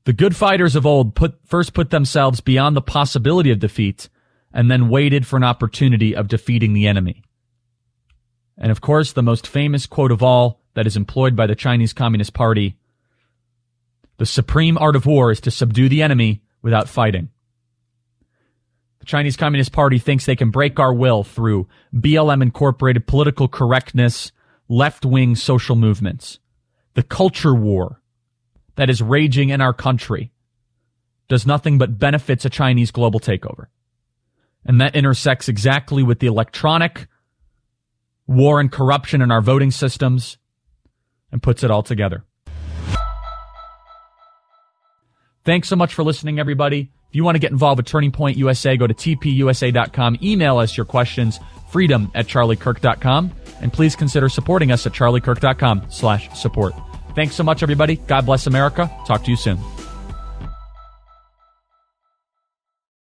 The 0.05 0.13
good 0.13 0.35
fighters 0.35 0.75
of 0.75 0.85
old 0.85 1.15
put, 1.15 1.39
first 1.47 1.75
put 1.75 1.91
themselves 1.91 2.41
beyond 2.41 2.77
the 2.77 2.83
possibility 2.83 3.51
of 3.51 3.59
defeat 3.59 4.09
and 4.53 4.71
then 4.71 4.89
waited 4.89 5.27
for 5.27 5.37
an 5.37 5.45
opportunity 5.45 6.15
of 6.15 6.29
defeating 6.29 6.73
the 6.73 6.87
enemy. 6.87 7.23
And 8.59 8.71
of 8.71 8.81
course, 8.81 9.13
the 9.13 9.23
most 9.23 9.47
famous 9.47 9.87
quote 9.87 10.13
of 10.13 10.23
all 10.23 10.61
that 10.75 10.87
is 10.87 10.97
employed 10.97 11.35
by 11.35 11.47
the 11.47 11.55
Chinese 11.55 11.93
Communist 11.93 12.35
Party 12.35 12.77
the 14.23 14.27
supreme 14.27 14.79
art 14.79 14.95
of 14.95 15.05
war 15.05 15.33
is 15.33 15.41
to 15.41 15.51
subdue 15.51 15.89
the 15.89 16.01
enemy 16.01 16.43
without 16.63 16.89
fighting. 16.89 17.29
The 19.01 19.07
Chinese 19.07 19.37
Communist 19.37 19.73
Party 19.73 19.99
thinks 19.99 20.27
they 20.27 20.37
can 20.37 20.51
break 20.51 20.79
our 20.79 20.95
will 20.95 21.25
through 21.25 21.67
BLM 21.93 22.41
incorporated 22.41 23.09
political 23.09 23.49
correctness, 23.49 24.31
left 24.69 25.05
wing 25.05 25.35
social 25.35 25.75
movements. 25.75 26.39
The 26.95 27.03
culture 27.03 27.53
war 27.53 28.01
that 28.77 28.89
is 28.89 29.03
raging 29.03 29.49
in 29.49 29.61
our 29.61 29.73
country 29.73 30.31
does 31.27 31.45
nothing 31.45 31.77
but 31.77 31.99
benefits 31.99 32.45
a 32.45 32.51
Chinese 32.51 32.93
global 32.93 33.19
takeover. 33.19 33.67
And 34.65 34.81
that 34.81 34.95
intersects 34.95 35.49
exactly 35.49 36.03
with 36.03 36.21
the 36.21 36.27
electronic 36.27 37.09
war 38.27 38.61
and 38.61 38.71
corruption 38.71 39.21
in 39.21 39.31
our 39.31 39.41
voting 39.41 39.71
systems 39.71 40.39
and 41.31 41.43
puts 41.43 41.65
it 41.65 41.71
all 41.71 41.83
together. 41.83 42.25
Thanks 45.45 45.69
so 45.69 45.77
much 45.77 45.95
for 45.95 46.05
listening, 46.05 46.39
everybody. 46.39 46.93
If 47.09 47.17
you 47.17 47.25
want 47.25 47.35
to 47.35 47.41
get 47.41 47.51
involved 47.51 47.79
with 47.79 47.87
Turning 47.87 48.13
Point 48.13 48.39
USA, 48.39 48.77
go 48.77 48.87
to 48.87 48.95
tpusa.com. 48.95 50.19
Email 50.23 50.59
us 50.59 50.77
your 50.77 50.87
questions, 50.87 51.41
freedom 51.71 52.11
at 52.15 52.27
charliekirk.com. 52.27 53.33
And 53.61 53.73
please 53.73 53.97
consider 53.97 54.29
supporting 54.29 54.73
us 54.73 54.87
at 54.87 54.93
charliekirk.com 54.93 55.87
slash 55.91 56.33
support. 56.39 56.75
Thanks 57.15 57.35
so 57.35 57.43
much, 57.43 57.63
everybody. 57.63 57.97
God 57.97 58.25
bless 58.25 58.47
America. 58.47 58.91
Talk 59.07 59.25
to 59.25 59.31
you 59.31 59.37
soon. 59.37 59.59